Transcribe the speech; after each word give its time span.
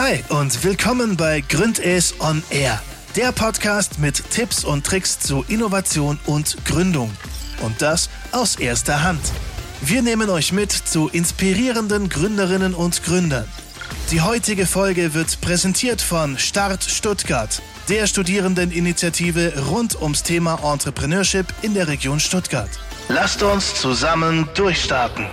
Hi 0.00 0.22
und 0.28 0.62
willkommen 0.62 1.16
bei 1.16 1.40
Gründes 1.40 2.14
on 2.20 2.40
Air, 2.50 2.80
der 3.16 3.32
Podcast 3.32 3.98
mit 3.98 4.30
Tipps 4.30 4.64
und 4.64 4.86
Tricks 4.86 5.18
zu 5.18 5.44
Innovation 5.48 6.20
und 6.26 6.56
Gründung. 6.64 7.10
Und 7.62 7.82
das 7.82 8.08
aus 8.30 8.54
erster 8.54 9.02
Hand. 9.02 9.20
Wir 9.80 10.02
nehmen 10.02 10.30
euch 10.30 10.52
mit 10.52 10.70
zu 10.70 11.08
inspirierenden 11.08 12.08
Gründerinnen 12.08 12.74
und 12.74 13.02
Gründern. 13.02 13.44
Die 14.12 14.20
heutige 14.20 14.66
Folge 14.66 15.14
wird 15.14 15.40
präsentiert 15.40 16.00
von 16.00 16.38
Start 16.38 16.84
Stuttgart, 16.84 17.60
der 17.88 18.06
Studierendeninitiative 18.06 19.64
rund 19.68 20.00
ums 20.00 20.22
Thema 20.22 20.60
Entrepreneurship 20.62 21.46
in 21.62 21.74
der 21.74 21.88
Region 21.88 22.20
Stuttgart. 22.20 22.70
Lasst 23.08 23.42
uns 23.42 23.74
zusammen 23.74 24.48
durchstarten. 24.54 25.26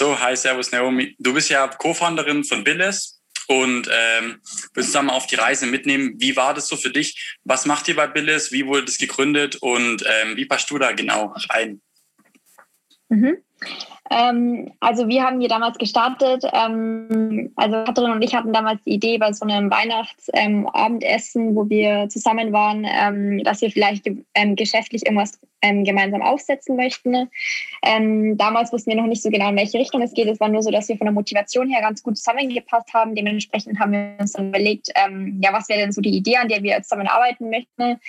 So, 0.00 0.18
hi, 0.18 0.34
Servus 0.34 0.72
Naomi. 0.72 1.14
Du 1.18 1.34
bist 1.34 1.50
ja 1.50 1.68
Co-Founderin 1.68 2.42
von 2.42 2.64
Billes 2.64 3.20
und 3.48 3.86
ähm, 3.92 4.40
willst 4.72 4.94
mal 4.94 5.10
auf 5.10 5.26
die 5.26 5.34
Reise 5.34 5.66
mitnehmen. 5.66 6.14
Wie 6.16 6.36
war 6.36 6.54
das 6.54 6.68
so 6.68 6.76
für 6.76 6.88
dich? 6.88 7.36
Was 7.44 7.66
macht 7.66 7.86
ihr 7.86 7.96
bei 7.96 8.06
Billes? 8.06 8.50
Wie 8.50 8.66
wurde 8.66 8.86
das 8.86 8.96
gegründet 8.96 9.56
und 9.56 10.02
ähm, 10.06 10.36
wie 10.36 10.46
passt 10.46 10.70
du 10.70 10.78
da 10.78 10.92
genau 10.92 11.34
rein? 11.50 11.82
Mhm. 13.10 13.44
Ähm, 14.10 14.72
also 14.80 15.06
wir 15.06 15.22
haben 15.22 15.38
hier 15.38 15.48
damals 15.48 15.78
gestartet. 15.78 16.44
Ähm, 16.52 17.52
also 17.54 17.84
Katrin 17.84 18.10
und 18.10 18.22
ich 18.22 18.34
hatten 18.34 18.52
damals 18.52 18.82
die 18.82 18.94
Idee 18.94 19.18
bei 19.18 19.32
so 19.32 19.46
einem 19.46 19.70
Weihnachtsabendessen, 19.70 21.48
ähm, 21.48 21.54
wo 21.54 21.68
wir 21.68 22.08
zusammen 22.08 22.52
waren, 22.52 22.84
ähm, 22.84 23.44
dass 23.44 23.60
wir 23.60 23.70
vielleicht 23.70 24.10
ähm, 24.34 24.56
geschäftlich 24.56 25.06
irgendwas 25.06 25.38
ähm, 25.62 25.84
gemeinsam 25.84 26.22
aufsetzen 26.22 26.74
möchten. 26.74 27.28
damals 27.82 28.72
wussten 28.72 28.90
wir 28.90 28.96
noch 28.96 29.06
nicht 29.06 29.22
so 29.22 29.28
genau, 29.28 29.50
in 29.50 29.56
welche 29.56 29.78
Richtung 29.78 30.00
es 30.00 30.14
geht. 30.14 30.26
Es 30.26 30.40
war 30.40 30.48
nur 30.48 30.62
so, 30.62 30.70
dass 30.70 30.88
wir 30.88 30.96
von 30.96 31.04
der 31.04 31.12
Motivation 31.12 31.68
her 31.68 31.82
ganz 31.82 32.02
gut 32.02 32.16
zusammengepasst 32.16 32.92
haben. 32.94 33.14
Dementsprechend 33.14 33.78
haben 33.78 33.92
wir 33.92 34.14
uns 34.18 34.32
dann 34.32 34.48
überlegt, 34.48 34.88
ja, 34.88 35.52
was 35.52 35.68
wäre 35.68 35.80
denn 35.80 35.92
so 35.92 36.00
die 36.00 36.16
Idee, 36.16 36.38
an 36.38 36.48
der 36.48 36.62
wir 36.62 36.80
zusammen 36.80 37.08
arbeiten 37.08 37.50
möchten 37.50 38.00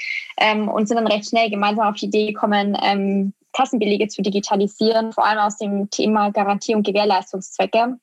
und 0.69 0.87
sind 0.87 0.95
dann 0.95 1.07
recht 1.07 1.27
schnell 1.27 1.49
gemeinsam 1.49 1.89
auf 1.89 1.95
die 1.95 2.05
Idee 2.05 2.27
gekommen, 2.27 3.33
Kassenbelege 3.53 4.07
zu 4.07 4.21
digitalisieren, 4.21 5.13
vor 5.13 5.25
allem 5.25 5.39
aus 5.39 5.57
dem 5.57 5.89
Thema 5.89 6.29
Garantie- 6.31 6.75
und 6.75 6.85
Gewährleistungszwecke. 6.85 7.97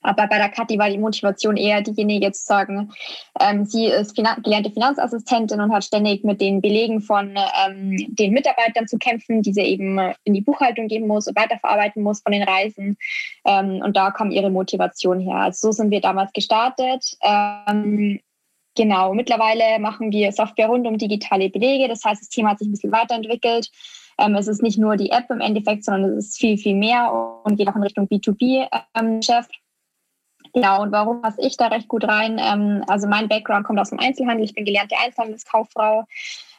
Aber 0.00 0.28
bei 0.28 0.38
der 0.38 0.48
Kathi 0.48 0.78
war 0.78 0.88
die 0.88 0.98
Motivation 0.98 1.56
eher 1.56 1.82
diejenige 1.82 2.30
zu 2.30 2.44
sagen, 2.44 2.92
ähm, 3.40 3.64
sie 3.64 3.86
ist 3.86 4.14
Finan 4.14 4.42
gelernte 4.42 4.70
Finanzassistentin 4.70 5.60
und 5.60 5.72
hat 5.72 5.84
ständig 5.84 6.24
mit 6.24 6.40
den 6.40 6.60
Belegen 6.60 7.00
von 7.00 7.36
ähm, 7.36 7.96
den 8.14 8.32
Mitarbeitern 8.32 8.86
zu 8.86 8.98
kämpfen, 8.98 9.42
die 9.42 9.52
sie 9.52 9.62
eben 9.62 9.98
in 10.22 10.34
die 10.34 10.40
Buchhaltung 10.40 10.86
geben 10.86 11.08
muss 11.08 11.26
und 11.26 11.36
weiterverarbeiten 11.36 12.02
muss 12.02 12.20
von 12.20 12.32
den 12.32 12.44
Reisen. 12.44 12.96
Ähm, 13.44 13.82
und 13.84 13.96
da 13.96 14.12
kam 14.12 14.30
ihre 14.30 14.50
Motivation 14.50 15.18
her. 15.18 15.36
Also 15.36 15.68
so 15.68 15.72
sind 15.72 15.90
wir 15.90 16.00
damals 16.00 16.32
gestartet. 16.32 17.16
Ähm, 17.22 18.20
genau, 18.76 19.14
mittlerweile 19.14 19.80
machen 19.80 20.12
wir 20.12 20.30
Software 20.30 20.68
rund 20.68 20.86
um 20.86 20.96
digitale 20.96 21.50
Belege. 21.50 21.88
Das 21.88 22.04
heißt, 22.04 22.22
das 22.22 22.28
Thema 22.28 22.50
hat 22.50 22.60
sich 22.60 22.68
ein 22.68 22.72
bisschen 22.72 22.92
weiterentwickelt. 22.92 23.68
Ähm, 24.18 24.34
es 24.34 24.48
ist 24.48 24.62
nicht 24.62 24.78
nur 24.78 24.96
die 24.96 25.10
App 25.10 25.30
im 25.30 25.40
Endeffekt, 25.40 25.84
sondern 25.84 26.16
es 26.16 26.28
ist 26.28 26.38
viel, 26.38 26.58
viel 26.58 26.74
mehr 26.74 27.40
und 27.44 27.56
geht 27.56 27.68
auch 27.68 27.76
in 27.76 27.82
Richtung 27.82 28.08
B2B-Geschäft. 28.08 29.50
Ähm, 29.52 30.50
genau, 30.52 30.82
und 30.82 30.92
warum 30.92 31.22
passe 31.22 31.40
ich 31.40 31.56
da 31.56 31.68
recht 31.68 31.88
gut 31.88 32.04
rein? 32.04 32.40
Ähm, 32.40 32.84
also 32.88 33.06
mein 33.06 33.28
Background 33.28 33.64
kommt 33.64 33.78
aus 33.78 33.90
dem 33.90 34.00
Einzelhandel. 34.00 34.44
Ich 34.44 34.54
bin 34.54 34.64
gelernte 34.64 34.96
Einzelhandelskauffrau 35.02 36.04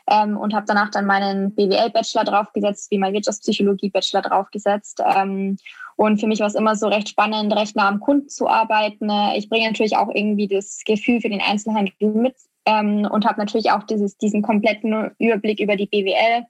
ähm, 0.09 0.37
und 0.37 0.53
habe 0.53 0.65
danach 0.67 0.89
dann 0.89 1.05
meinen 1.05 1.53
BWL-Bachelor 1.53 2.23
draufgesetzt, 2.23 2.89
wie 2.91 2.97
mein 2.97 3.13
Wirtschaftspsychologie-Bachelor 3.13 4.21
draufgesetzt. 4.21 5.01
Ähm, 5.05 5.57
und 5.97 6.21
für 6.21 6.27
mich 6.27 6.39
war 6.39 6.47
es 6.47 6.55
immer 6.55 6.77
so 6.77 6.87
recht 6.87 7.09
spannend, 7.09 7.53
recht 7.53 7.75
nah 7.75 7.89
am 7.89 7.99
Kunden 7.99 8.29
zu 8.29 8.47
arbeiten. 8.47 9.09
Ich 9.35 9.49
bringe 9.49 9.67
natürlich 9.67 9.97
auch 9.97 10.07
irgendwie 10.07 10.47
das 10.47 10.83
Gefühl 10.85 11.19
für 11.19 11.27
den 11.27 11.41
Einzelhandel 11.41 11.93
mit 12.13 12.35
ähm, 12.65 13.07
und 13.09 13.25
habe 13.25 13.39
natürlich 13.39 13.71
auch 13.71 13.83
dieses, 13.83 14.17
diesen 14.17 14.41
kompletten 14.41 15.11
Überblick 15.19 15.59
über 15.59 15.75
die 15.75 15.87
BWL 15.87 16.45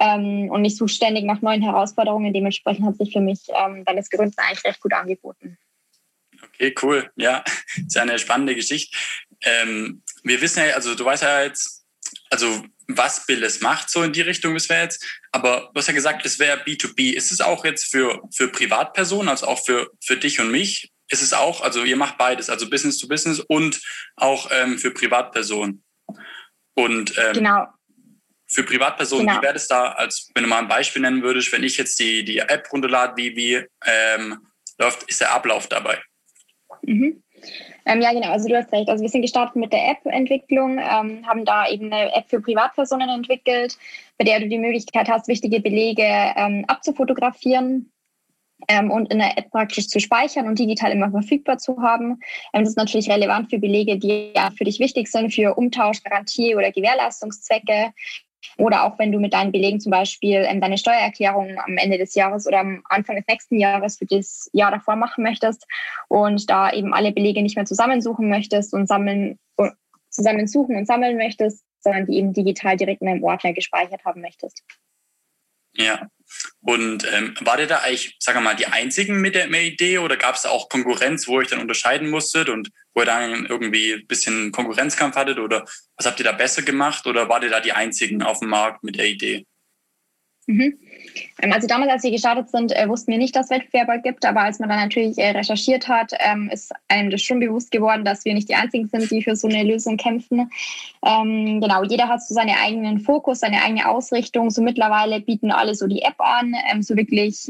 ähm, 0.00 0.50
und 0.50 0.64
ich 0.64 0.76
suche 0.76 0.88
ständig 0.88 1.24
nach 1.24 1.42
neuen 1.42 1.62
Herausforderungen. 1.62 2.32
Dementsprechend 2.32 2.86
hat 2.86 2.96
sich 2.96 3.12
für 3.12 3.20
mich 3.20 3.40
ähm, 3.48 3.84
dann 3.84 3.96
das 3.96 4.10
Gründen 4.10 4.34
eigentlich 4.38 4.64
recht 4.64 4.80
gut 4.80 4.92
angeboten. 4.92 5.58
Okay, 6.42 6.74
cool. 6.82 7.10
Ja, 7.16 7.44
ist 7.76 7.94
ja 7.94 8.02
eine 8.02 8.18
spannende 8.18 8.54
Geschichte. 8.54 8.96
Ähm, 9.42 10.02
wir 10.22 10.40
wissen 10.40 10.64
ja, 10.64 10.74
also 10.74 10.94
du 10.94 11.04
weißt 11.04 11.22
ja 11.22 11.42
jetzt, 11.42 11.84
also 12.30 12.64
was 12.88 13.26
Billes 13.26 13.60
macht, 13.60 13.88
so 13.88 14.02
in 14.02 14.12
die 14.12 14.20
Richtung 14.20 14.54
wissen 14.54 14.70
wir 14.70 14.82
jetzt. 14.82 15.04
Aber 15.32 15.70
du 15.72 15.78
hast 15.78 15.86
ja 15.86 15.94
gesagt, 15.94 16.24
es 16.26 16.38
wäre 16.38 16.62
B2B. 16.62 17.12
Ist 17.12 17.32
es 17.32 17.40
auch 17.40 17.64
jetzt 17.64 17.90
für, 17.90 18.22
für 18.32 18.48
Privatpersonen, 18.48 19.28
also 19.28 19.46
auch 19.46 19.64
für, 19.64 19.90
für 20.00 20.16
dich 20.16 20.40
und 20.40 20.50
mich? 20.50 20.92
Ist 21.08 21.22
es 21.22 21.32
auch, 21.32 21.60
also 21.60 21.84
ihr 21.84 21.96
macht 21.96 22.18
beides, 22.18 22.50
also 22.50 22.68
Business 22.68 22.98
to 22.98 23.08
Business 23.08 23.40
und 23.40 23.80
auch 24.16 24.50
ähm, 24.52 24.78
für 24.78 24.90
Privatpersonen. 24.90 25.84
Und 26.74 27.14
ähm, 27.18 27.34
genau. 27.34 27.66
für 28.46 28.64
Privatpersonen, 28.64 29.26
genau. 29.26 29.38
wie 29.38 29.42
wäre 29.42 29.54
das 29.54 29.68
da, 29.68 29.92
als 29.92 30.30
wenn 30.34 30.44
du 30.44 30.48
mal 30.48 30.58
ein 30.58 30.68
Beispiel 30.68 31.02
nennen 31.02 31.22
würdest, 31.22 31.52
wenn 31.52 31.62
ich 31.62 31.76
jetzt 31.76 31.98
die, 32.00 32.24
die 32.24 32.38
App 32.38 32.68
runterlade, 32.72 33.16
wie, 33.16 33.36
wie 33.36 33.66
ähm, 33.86 34.46
läuft, 34.78 35.04
ist 35.04 35.20
der 35.20 35.32
Ablauf 35.32 35.68
dabei? 35.68 36.00
Mhm. 36.82 37.22
Ähm, 37.86 38.00
ja, 38.00 38.12
genau. 38.12 38.30
Also 38.30 38.48
du 38.48 38.56
hast 38.56 38.72
recht. 38.72 38.88
Also 38.88 39.02
wir 39.02 39.10
sind 39.10 39.22
gestartet 39.22 39.56
mit 39.56 39.72
der 39.72 39.90
App-Entwicklung, 39.90 40.78
ähm, 40.78 41.26
haben 41.26 41.44
da 41.44 41.68
eben 41.68 41.92
eine 41.92 42.14
App 42.14 42.28
für 42.28 42.40
Privatpersonen 42.40 43.10
entwickelt, 43.10 43.76
bei 44.18 44.24
der 44.24 44.40
du 44.40 44.48
die 44.48 44.58
Möglichkeit 44.58 45.08
hast, 45.08 45.28
wichtige 45.28 45.60
Belege 45.60 46.02
ähm, 46.02 46.64
abzufotografieren 46.66 47.90
ähm, 48.68 48.90
und 48.90 49.10
in 49.10 49.18
der 49.18 49.36
App 49.38 49.50
praktisch 49.50 49.88
zu 49.88 50.00
speichern 50.00 50.46
und 50.46 50.58
digital 50.58 50.92
immer 50.92 51.10
verfügbar 51.10 51.58
zu 51.58 51.80
haben. 51.80 52.20
Ähm, 52.52 52.62
das 52.62 52.70
ist 52.70 52.76
natürlich 52.76 53.10
relevant 53.10 53.50
für 53.50 53.58
Belege, 53.58 53.98
die 53.98 54.32
ja 54.34 54.50
für 54.56 54.64
dich 54.64 54.78
wichtig 54.80 55.08
sind, 55.08 55.32
für 55.32 55.54
Umtausch, 55.54 56.02
Garantie 56.02 56.54
oder 56.54 56.72
Gewährleistungszwecke. 56.72 57.92
Oder 58.58 58.84
auch 58.84 58.98
wenn 58.98 59.10
du 59.10 59.18
mit 59.18 59.32
deinen 59.32 59.52
Belegen 59.52 59.80
zum 59.80 59.90
Beispiel 59.90 60.44
ähm, 60.46 60.60
deine 60.60 60.76
Steuererklärung 60.76 61.58
am 61.58 61.76
Ende 61.78 61.98
des 61.98 62.14
Jahres 62.14 62.46
oder 62.46 62.60
am 62.60 62.82
Anfang 62.88 63.16
des 63.16 63.26
nächsten 63.26 63.58
Jahres 63.58 63.98
für 63.98 64.06
das 64.06 64.50
Jahr 64.52 64.70
davor 64.70 64.96
machen 64.96 65.24
möchtest 65.24 65.66
und 66.08 66.48
da 66.50 66.70
eben 66.70 66.92
alle 66.92 67.12
Belege 67.12 67.42
nicht 67.42 67.56
mehr 67.56 67.64
zusammensuchen 67.64 68.28
möchtest 68.28 68.74
und 68.74 68.86
sammeln, 68.86 69.38
zusammensuchen 70.10 70.76
und 70.76 70.86
sammeln 70.86 71.16
möchtest, 71.16 71.64
sondern 71.80 72.06
die 72.06 72.16
eben 72.16 72.32
digital 72.32 72.76
direkt 72.76 73.02
in 73.02 73.08
einem 73.08 73.24
Ordner 73.24 73.52
gespeichert 73.52 74.04
haben 74.04 74.20
möchtest. 74.20 74.62
Ja. 75.76 76.08
Und 76.60 77.06
ähm, 77.12 77.34
war 77.40 77.56
der 77.56 77.66
da 77.66 77.78
eigentlich, 77.80 78.16
sagen 78.18 78.38
wir 78.38 78.42
mal, 78.42 78.56
die 78.56 78.66
einzigen 78.66 79.20
mit 79.20 79.34
der 79.34 79.48
Idee 79.50 79.98
oder 79.98 80.16
gab 80.16 80.34
es 80.34 80.46
auch 80.46 80.68
Konkurrenz, 80.68 81.26
wo 81.28 81.40
ihr 81.40 81.46
dann 81.46 81.60
unterscheiden 81.60 82.10
musstet 82.10 82.48
und 82.48 82.70
wo 82.94 83.02
ihr 83.02 83.06
dann 83.06 83.46
irgendwie 83.46 83.92
ein 83.94 84.06
bisschen 84.06 84.52
Konkurrenzkampf 84.52 85.16
hattet 85.16 85.38
oder 85.38 85.64
was 85.96 86.06
habt 86.06 86.18
ihr 86.20 86.24
da 86.24 86.32
besser 86.32 86.62
gemacht 86.62 87.06
oder 87.06 87.28
war 87.28 87.42
ihr 87.42 87.50
da 87.50 87.60
die 87.60 87.72
einzigen 87.72 88.22
auf 88.22 88.40
dem 88.40 88.48
Markt 88.48 88.82
mit 88.82 88.96
der 88.96 89.06
Idee? 89.06 89.46
Mhm. 90.46 90.78
Ähm, 91.42 91.52
also 91.52 91.66
damals, 91.66 91.90
als 91.90 92.02
wir 92.02 92.10
gestartet 92.10 92.50
sind, 92.50 92.72
äh, 92.72 92.88
wussten 92.88 93.12
wir 93.12 93.18
nicht, 93.18 93.34
dass 93.36 93.46
es 93.46 93.50
Wettbewerber 93.50 93.98
gibt, 93.98 94.24
aber 94.24 94.42
als 94.42 94.58
man 94.58 94.68
dann 94.68 94.80
natürlich 94.80 95.18
äh, 95.18 95.30
recherchiert 95.30 95.88
hat, 95.88 96.12
ähm, 96.18 96.50
ist 96.52 96.72
einem 96.88 97.10
das 97.10 97.22
schon 97.22 97.40
bewusst 97.40 97.70
geworden, 97.70 98.04
dass 98.04 98.24
wir 98.24 98.34
nicht 98.34 98.48
die 98.48 98.54
Einzigen 98.54 98.88
sind, 98.88 99.10
die 99.10 99.22
für 99.22 99.36
so 99.36 99.48
eine 99.48 99.62
Lösung 99.62 99.96
kämpfen. 99.96 100.50
Ähm, 101.04 101.60
genau, 101.60 101.84
jeder 101.84 102.08
hat 102.08 102.22
so 102.22 102.34
seinen 102.34 102.56
eigenen 102.56 103.00
Fokus, 103.00 103.40
seine 103.40 103.62
eigene 103.62 103.88
Ausrichtung. 103.88 104.50
So 104.50 104.62
mittlerweile 104.62 105.20
bieten 105.20 105.50
alle 105.50 105.74
so 105.74 105.86
die 105.86 106.02
App 106.02 106.18
an, 106.18 106.54
so 106.80 106.96
wirklich 106.96 107.48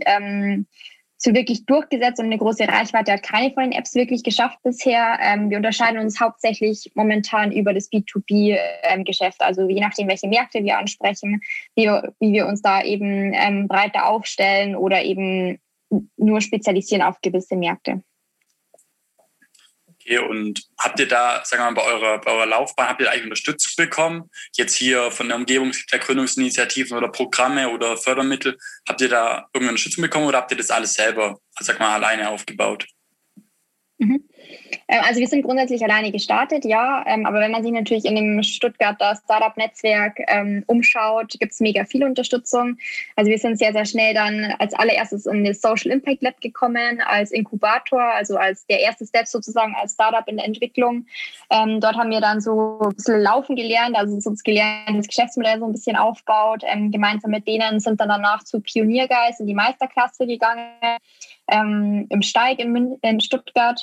so 1.25 1.33
wirklich 1.33 1.65
durchgesetzt 1.65 2.21
und 2.21 2.27
eine 2.27 2.37
große 2.37 2.69
Reichweite 2.69 3.13
hat 3.13 3.23
keine 3.23 3.51
von 3.53 3.63
den 3.63 3.73
Apps 3.73 3.95
wirklich 3.95 4.23
geschafft 4.23 4.59
bisher. 4.63 5.19
Ähm, 5.23 5.49
wir 5.49 5.57
unterscheiden 5.57 5.99
uns 5.99 6.21
hauptsächlich 6.21 6.93
momentan 6.95 7.51
über 7.51 7.73
das 7.73 7.91
B2B-Geschäft, 7.91 9.39
ähm, 9.41 9.47
also 9.47 9.67
je 9.69 9.81
nachdem, 9.81 10.09
welche 10.09 10.29
Märkte 10.29 10.63
wir 10.63 10.79
ansprechen, 10.79 11.41
wie, 11.75 11.87
wie 12.21 12.33
wir 12.33 12.47
uns 12.47 12.61
da 12.61 12.83
eben 12.83 13.33
ähm, 13.35 13.69
breiter 13.69 14.07
aufstellen 14.07 14.77
oder 14.77 15.03
eben 15.03 15.59
nur 16.17 16.41
spezialisieren 16.43 17.03
auf 17.03 17.21
gewisse 17.23 17.57
Märkte. 17.57 18.03
Okay, 20.07 20.19
und 20.19 20.63
habt 20.79 21.01
ihr 21.01 21.09
da, 21.09 21.43
sagen 21.45 21.63
wir 21.63 21.71
mal, 21.71 21.81
bei 21.81 21.87
eurer, 21.87 22.21
bei 22.21 22.31
eurer 22.31 22.47
Laufbahn, 22.47 22.89
habt 22.89 23.01
ihr 23.01 23.07
da 23.07 23.13
eigentlich 23.13 23.25
Unterstützung 23.25 23.73
bekommen? 23.77 24.31
Jetzt 24.55 24.77
hier 24.77 25.11
von 25.11 25.29
der 25.29 25.37
Umgebung 25.37 25.73
der 25.91 25.99
Gründungsinitiativen 25.99 26.97
oder 26.97 27.09
Programme 27.09 27.71
oder 27.71 27.97
Fördermittel, 27.97 28.59
habt 28.87 29.01
ihr 29.01 29.09
da 29.09 29.49
irgendeine 29.55 29.71
Unterstützung 29.71 30.03
bekommen 30.03 30.27
oder 30.27 30.39
habt 30.39 30.51
ihr 30.51 30.59
das 30.59 30.71
alles 30.71 30.93
selber, 30.93 31.41
sag 31.59 31.79
mal, 31.79 31.95
alleine 31.95 32.29
aufgebaut? 32.29 32.87
Mhm. 33.99 34.29
Ähm, 34.89 35.01
also 35.07 35.21
wir 35.21 35.29
sind 35.29 35.43
grundsätzlich 35.43 35.83
alleine 35.83 36.13
gestartet, 36.13 36.65
ja. 36.65 37.05
Ähm, 37.07 37.27
aber 37.27 37.41
wenn 37.41 37.51
man 37.51 37.63
sich 37.63 37.73
natürlich 37.73 38.05
in 38.05 38.17
dem 38.17 38.43
Stuttgarter 38.43 39.17
Startup-Netzwerk 39.25 40.21
ähm, 40.29 40.65
umschaut, 40.67 41.35
gibt 41.39 41.53
es 41.53 41.61
mega 41.61 41.85
viel 41.85 42.05
Unterstützung. 42.05 42.77
Also 43.17 43.31
wir 43.31 43.39
sind 43.39 43.59
sehr, 43.59 43.73
sehr 43.73 43.85
schnell 43.85 44.15
dann 44.15 44.55
als 44.59 44.75
allererstes 44.75 45.27
in 45.27 45.45
das 45.45 45.61
Social 45.61 45.91
Impact 45.91 46.23
Lab 46.23 46.41
gekommen, 46.41 47.01
als 47.01 47.31
Inkubator, 47.33 48.03
also 48.03 48.37
als 48.37 48.67
der 48.67 48.81
erste 48.81 49.07
Step 49.07 49.27
sozusagen 49.27 49.75
als 49.81 49.95
Startup 49.95 50.27
in 50.29 50.37
der 50.37 50.47
Entwicklung. 50.47 51.07
dort 51.49 51.97
haben 51.97 52.11
wir 52.11 52.21
dann 52.21 52.41
so 52.41 52.79
ein 52.81 52.95
bisschen 52.95 53.21
laufen 53.21 53.57
gelernt, 53.57 53.97
also 53.97 54.15
uns 54.29 54.43
gelernt, 54.43 54.97
das 54.99 55.07
Geschäftsmodell 55.07 55.59
so 55.59 55.67
ein 55.67 55.73
bisschen 55.73 55.97
aufbaut. 55.97 56.63
gemeinsam 56.91 57.31
mit 57.31 57.47
denen 57.47 57.81
sind 57.81 58.01
dann 58.01 58.09
danach 58.09 58.45
zu 58.45 58.61
Pioniergeist 58.61 59.41
in 59.41 59.47
die 59.47 59.55
Meisterklasse 59.55 60.27
gegangen 60.27 60.71
im 61.47 62.23
Steig 62.23 62.59
in, 62.59 63.21
Stuttgart 63.21 63.83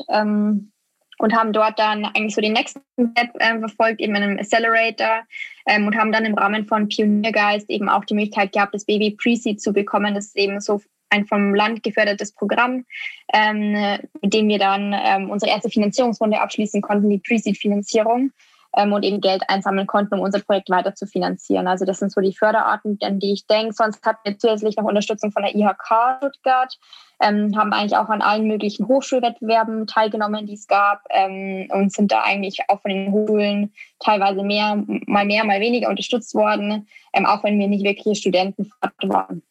und 1.22 1.36
haben 1.36 1.54
dort 1.54 1.78
dann 1.78 2.06
eigentlich 2.06 2.34
so 2.34 2.42
den 2.42 2.54
nächsten 2.54 2.82
Step 2.94 3.30
äh, 3.36 3.60
verfolgt, 3.60 4.02
eben 4.02 4.16
in 4.16 4.24
einem 4.24 4.40
Accelerator 4.40 5.22
ähm, 5.68 5.86
und 5.86 5.96
haben 5.96 6.12
dann 6.12 6.26
im 6.26 6.34
Rahmen 6.34 6.66
von 6.66 6.88
Pioniergeist 6.88 7.70
eben 7.70 7.90
auch 7.90 8.06
die 8.06 8.16
Möglichkeit 8.16 8.54
gehabt, 8.54 8.74
das 8.74 8.86
Baby 8.86 9.12
Pre-Seed 9.12 9.62
zu 9.62 9.72
bekommen. 9.72 10.16
Das 10.16 10.26
ist 10.26 10.38
eben 10.38 10.60
so 10.60 10.82
ein 11.10 11.28
vom 11.28 11.54
Land 11.54 11.84
gefördertes 11.84 12.34
Programm, 12.34 12.86
ähm, 13.34 14.00
mit 14.22 14.34
dem 14.34 14.48
wir 14.48 14.58
dann 14.58 14.96
ähm, 14.98 15.30
unsere 15.30 15.52
erste 15.52 15.70
Finanzierungsrunde 15.70 16.42
abschließen 16.42 16.82
konnten, 16.82 17.10
die 17.10 17.20
Pre-Seed-Finanzierung 17.20 18.32
ähm, 18.76 18.94
und 18.94 19.04
eben 19.04 19.22
Geld 19.22 19.44
einsammeln 19.48 19.88
konnten, 19.88 20.16
um 20.16 20.22
unser 20.22 20.40
Projekt 20.40 20.70
weiter 20.70 20.96
zu 20.96 21.06
finanzieren. 21.06 21.68
Also 21.68 21.86
das 21.86 22.00
sind 22.00 22.12
so 22.12 22.22
die 22.22 22.36
Förderarten, 22.36 22.98
an 23.04 23.20
die 23.20 23.34
ich 23.34 23.46
denke. 23.46 23.74
Sonst 23.74 24.04
hatten 24.06 24.22
wir 24.24 24.40
zusätzlich 24.40 24.78
noch 24.78 24.86
Unterstützung 24.86 25.32
von 25.32 25.44
der 25.44 25.54
IHK 25.54 26.18
Stuttgart, 26.18 26.78
ähm, 27.22 27.56
haben 27.56 27.72
eigentlich 27.72 27.98
auch 27.98 28.10
an 28.10 28.22
allen 28.22 28.48
möglichen 28.48 28.88
Hochschulwettbewerben 28.88 29.88
teilgenommen, 29.88 30.48
die 30.48 30.56
es 30.56 30.68
gab 30.68 31.04
ähm, 31.10 31.68
und 31.72 31.94
sind 31.94 32.12
da 32.12 32.24
eigentlich 32.24 32.60
auch 32.68 32.82
von 32.82 32.90
den 32.90 33.12
Hochschulen 33.12 33.74
teilweise 34.00 34.44
mehr, 34.44 34.84
mal 35.06 35.26
mehr, 35.26 35.44
mal 35.44 35.62
weniger 35.62 35.90
unterstützt 35.90 36.34
worden, 36.34 36.88
ähm, 37.14 37.26
auch 37.26 37.44
wenn 37.44 37.60
wir 37.60 37.68
nicht 37.68 37.84
wirklich 37.84 38.20
Studenten 38.20 38.72
waren. 39.04 39.44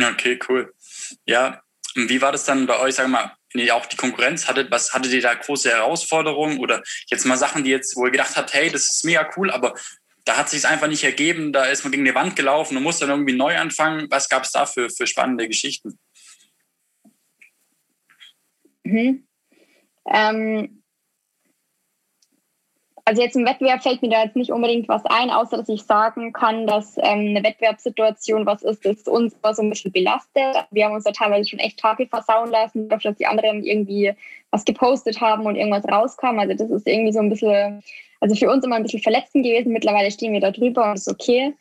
Okay, 0.00 0.38
cool. 0.48 0.74
Ja, 1.26 1.62
wie 1.94 2.20
war 2.20 2.32
das 2.32 2.44
dann 2.44 2.66
bei 2.66 2.78
euch, 2.80 2.96
sag 2.96 3.08
mal, 3.08 3.32
wenn 3.52 3.64
ihr 3.64 3.76
auch 3.76 3.86
die 3.86 3.96
Konkurrenz 3.96 4.48
hattet, 4.48 4.70
was 4.72 4.92
hattet 4.92 5.12
ihr 5.12 5.22
da 5.22 5.34
große 5.34 5.70
Herausforderungen 5.70 6.58
oder 6.58 6.82
jetzt 7.06 7.24
mal 7.24 7.36
Sachen, 7.36 7.62
die 7.62 7.70
jetzt, 7.70 7.96
wo 7.96 8.04
ihr 8.06 8.10
gedacht 8.10 8.36
habt, 8.36 8.52
hey, 8.52 8.68
das 8.68 8.92
ist 8.92 9.04
mega 9.04 9.30
cool, 9.36 9.50
aber 9.50 9.74
da 10.24 10.36
hat 10.36 10.50
sich 10.50 10.66
einfach 10.66 10.88
nicht 10.88 11.04
ergeben, 11.04 11.52
da 11.52 11.64
ist 11.64 11.84
man 11.84 11.92
gegen 11.92 12.04
die 12.04 12.14
Wand 12.14 12.34
gelaufen 12.34 12.76
und 12.76 12.82
muss 12.82 12.98
dann 12.98 13.10
irgendwie 13.10 13.36
neu 13.36 13.56
anfangen. 13.56 14.06
Was 14.10 14.28
gab 14.28 14.42
es 14.44 14.52
da 14.52 14.66
für, 14.66 14.90
für 14.90 15.06
spannende 15.06 15.46
Geschichten? 15.46 15.98
Mhm. 18.84 19.26
Ähm, 20.06 20.84
also 23.06 23.20
jetzt 23.20 23.36
im 23.36 23.44
Wettbewerb 23.44 23.82
fällt 23.82 24.00
mir 24.00 24.08
da 24.08 24.24
jetzt 24.24 24.36
nicht 24.36 24.50
unbedingt 24.50 24.88
was 24.88 25.04
ein, 25.04 25.30
außer 25.30 25.58
dass 25.58 25.68
ich 25.68 25.82
sagen 25.82 26.32
kann, 26.32 26.66
dass 26.66 26.96
ähm, 26.96 27.28
eine 27.28 27.44
Wettbewerbssituation 27.44 28.46
was 28.46 28.62
ist, 28.62 28.86
das 28.86 29.02
uns 29.02 29.34
so 29.42 29.62
ein 29.62 29.68
bisschen 29.68 29.92
belastet. 29.92 30.66
Wir 30.70 30.86
haben 30.86 30.94
uns 30.94 31.04
da 31.04 31.12
teilweise 31.12 31.48
schon 31.48 31.58
echt 31.58 31.78
Tage 31.78 32.06
versauen 32.06 32.50
lassen, 32.50 32.88
dass 32.88 33.02
die 33.02 33.26
anderen 33.26 33.62
irgendwie 33.62 34.14
was 34.50 34.64
gepostet 34.64 35.20
haben 35.20 35.44
und 35.44 35.56
irgendwas 35.56 35.84
rauskam. 35.84 36.38
Also 36.38 36.54
das 36.54 36.70
ist 36.70 36.86
irgendwie 36.86 37.12
so 37.12 37.20
ein 37.20 37.28
bisschen, 37.28 37.82
also 38.20 38.34
für 38.36 38.50
uns 38.50 38.64
immer 38.64 38.76
ein 38.76 38.84
bisschen 38.84 39.02
verletzend 39.02 39.44
gewesen. 39.44 39.72
Mittlerweile 39.72 40.10
stehen 40.10 40.32
wir 40.32 40.40
da 40.40 40.50
drüber 40.50 40.88
und 40.88 40.94
ist 40.94 41.10
okay. 41.10 41.52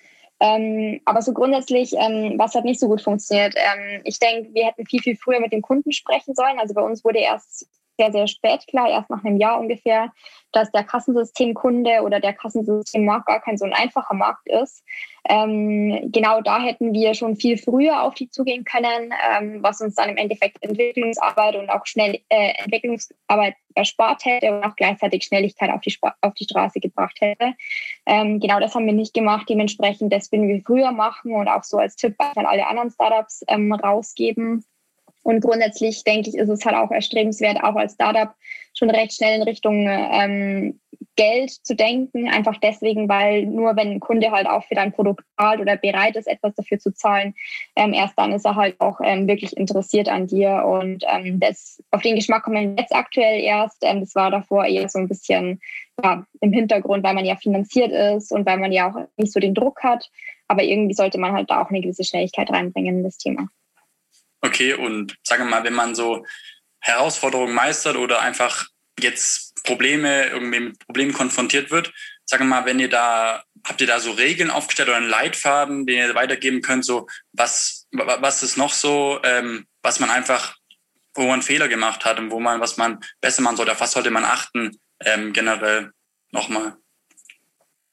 Ähm, 0.43 0.99
aber 1.05 1.21
so 1.21 1.31
grundsätzlich, 1.31 1.93
ähm, 1.93 2.33
was 2.37 2.53
hat 2.53 2.65
nicht 2.65 2.81
so 2.81 2.89
gut 2.89 3.01
funktioniert? 3.01 3.55
Ähm, 3.55 4.01
ich 4.03 4.19
denke, 4.19 4.53
wir 4.53 4.65
hätten 4.65 4.85
viel, 4.85 4.99
viel 5.01 5.15
früher 5.15 5.39
mit 5.39 5.53
dem 5.53 5.61
Kunden 5.61 5.93
sprechen 5.93 6.35
sollen. 6.35 6.59
Also 6.59 6.73
bei 6.73 6.81
uns 6.81 7.05
wurde 7.05 7.19
erst 7.19 7.65
sehr, 7.97 8.11
sehr 8.11 8.27
spät 8.27 8.65
klar, 8.67 8.89
erst 8.89 9.09
nach 9.09 9.23
einem 9.23 9.37
Jahr 9.37 9.59
ungefähr, 9.59 10.11
dass 10.51 10.71
der 10.71 10.83
Kassensystemkunde 10.83 12.01
oder 12.03 12.19
der 12.19 12.33
Kassensystemmarkt 12.33 13.27
gar 13.27 13.41
kein 13.41 13.57
so 13.57 13.65
ein 13.65 13.73
einfacher 13.73 14.13
Markt 14.13 14.47
ist. 14.47 14.83
Ähm, 15.25 16.11
genau 16.11 16.41
da 16.41 16.61
hätten 16.61 16.93
wir 16.93 17.13
schon 17.13 17.35
viel 17.35 17.57
früher 17.57 18.03
auf 18.03 18.13
die 18.13 18.29
zugehen 18.29 18.65
können, 18.65 19.13
ähm, 19.31 19.63
was 19.63 19.79
uns 19.81 19.95
dann 19.95 20.09
im 20.09 20.17
Endeffekt 20.17 20.61
Entwicklungsarbeit 20.61 21.55
und 21.55 21.69
auch 21.69 21.85
schnell 21.85 22.19
äh, 22.29 22.53
Entwicklungsarbeit 22.57 23.55
erspart 23.75 24.25
hätte 24.25 24.53
und 24.53 24.63
auch 24.63 24.75
gleichzeitig 24.75 25.23
Schnelligkeit 25.23 25.69
auf 25.71 25.81
die, 25.81 25.97
auf 26.21 26.33
die 26.33 26.43
Straße 26.43 26.79
gebracht 26.79 27.19
hätte. 27.21 27.53
Ähm, 28.05 28.39
genau 28.39 28.59
das 28.59 28.75
haben 28.75 28.85
wir 28.85 28.93
nicht 28.93 29.13
gemacht. 29.13 29.47
Dementsprechend, 29.49 30.11
das 30.11 30.31
würden 30.31 30.47
wir 30.47 30.61
früher 30.61 30.91
machen 30.91 31.33
und 31.33 31.47
auch 31.47 31.63
so 31.63 31.77
als 31.77 31.95
Tipp 31.95 32.15
an 32.35 32.45
alle 32.45 32.67
anderen 32.67 32.91
Startups 32.91 33.43
ähm, 33.47 33.73
rausgeben. 33.73 34.65
Und 35.23 35.41
grundsätzlich 35.41 36.03
denke 36.03 36.29
ich, 36.29 36.37
ist 36.37 36.49
es 36.49 36.65
halt 36.65 36.75
auch 36.75 36.91
erstrebenswert, 36.91 37.63
auch 37.63 37.75
als 37.75 37.93
Startup 37.93 38.33
schon 38.77 38.89
recht 38.89 39.13
schnell 39.13 39.37
in 39.37 39.43
Richtung 39.43 39.87
ähm, 39.87 40.79
Geld 41.15 41.51
zu 41.51 41.75
denken. 41.75 42.27
Einfach 42.27 42.57
deswegen, 42.57 43.07
weil 43.07 43.45
nur 43.45 43.75
wenn 43.75 43.91
ein 43.91 43.99
Kunde 43.99 44.31
halt 44.31 44.47
auch 44.47 44.63
für 44.65 44.75
dein 44.75 44.91
Produkt 44.91 45.23
zahlt 45.37 45.59
oder 45.59 45.77
bereit 45.77 46.15
ist, 46.15 46.27
etwas 46.27 46.55
dafür 46.55 46.79
zu 46.79 46.93
zahlen, 46.93 47.35
ähm, 47.75 47.93
erst 47.93 48.17
dann 48.17 48.31
ist 48.31 48.45
er 48.45 48.55
halt 48.55 48.79
auch 48.79 48.99
ähm, 49.03 49.27
wirklich 49.27 49.55
interessiert 49.55 50.09
an 50.09 50.27
dir. 50.27 50.63
Und 50.65 51.03
ähm, 51.07 51.39
das, 51.39 51.81
auf 51.91 52.01
den 52.01 52.15
Geschmack 52.15 52.43
kommen 52.43 52.75
wir 52.75 52.81
jetzt 52.81 52.95
aktuell 52.95 53.41
erst. 53.41 53.77
Ähm, 53.83 53.99
das 53.99 54.15
war 54.15 54.31
davor 54.31 54.65
eher 54.65 54.89
so 54.89 54.99
ein 54.99 55.07
bisschen 55.07 55.61
ja, 56.03 56.25
im 56.41 56.51
Hintergrund, 56.51 57.03
weil 57.03 57.13
man 57.13 57.25
ja 57.25 57.35
finanziert 57.35 57.91
ist 57.91 58.31
und 58.31 58.45
weil 58.45 58.57
man 58.57 58.71
ja 58.71 58.89
auch 58.89 58.97
nicht 59.17 59.31
so 59.31 59.39
den 59.39 59.53
Druck 59.53 59.83
hat. 59.83 60.09
Aber 60.47 60.63
irgendwie 60.63 60.95
sollte 60.95 61.19
man 61.19 61.31
halt 61.31 61.49
da 61.49 61.61
auch 61.61 61.69
eine 61.69 61.81
gewisse 61.81 62.03
Schnelligkeit 62.03 62.49
reinbringen 62.49 62.97
in 62.97 63.03
das 63.03 63.17
Thema. 63.17 63.47
Okay, 64.45 64.73
und 64.73 65.17
sagen 65.23 65.45
wir 65.45 65.49
mal, 65.49 65.63
wenn 65.63 65.73
man 65.73 65.95
so 65.95 66.25
Herausforderungen 66.79 67.55
meistert 67.55 67.95
oder 67.95 68.21
einfach 68.21 68.67
jetzt 68.99 69.63
Probleme, 69.63 70.25
irgendwie 70.25 70.59
mit 70.59 70.79
Problemen 70.79 71.13
konfrontiert 71.13 71.71
wird, 71.71 71.93
sagen 72.25 72.43
wir 72.43 72.49
mal, 72.49 72.65
wenn 72.65 72.79
ihr 72.79 72.89
da, 72.89 73.45
habt 73.65 73.79
ihr 73.79 73.87
da 73.87 74.01
so 74.01 74.11
Regeln 74.11 74.51
aufgestellt 74.51 74.89
oder 74.89 74.97
einen 74.97 75.07
Leitfaden, 75.07 75.85
den 75.85 75.97
ihr 75.97 76.13
weitergeben 76.15 76.61
könnt, 76.61 76.83
so 76.83 77.07
was, 77.31 77.87
was 77.91 78.43
ist 78.43 78.57
noch 78.57 78.73
so, 78.73 79.21
ähm, 79.23 79.65
was 79.81 80.01
man 80.01 80.09
einfach, 80.09 80.57
wo 81.13 81.23
man 81.23 81.41
Fehler 81.41 81.69
gemacht 81.69 82.03
hat 82.03 82.19
und 82.19 82.29
wo 82.29 82.41
man, 82.41 82.59
was 82.59 82.75
man 82.75 82.99
besser 83.21 83.43
machen 83.43 83.55
sollte, 83.55 83.71
auf 83.71 83.79
was 83.79 83.93
sollte 83.93 84.11
man 84.11 84.25
achten, 84.25 84.77
ähm, 84.99 85.31
generell 85.31 85.93
nochmal? 86.31 86.75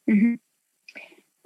Mhm. 0.07 0.41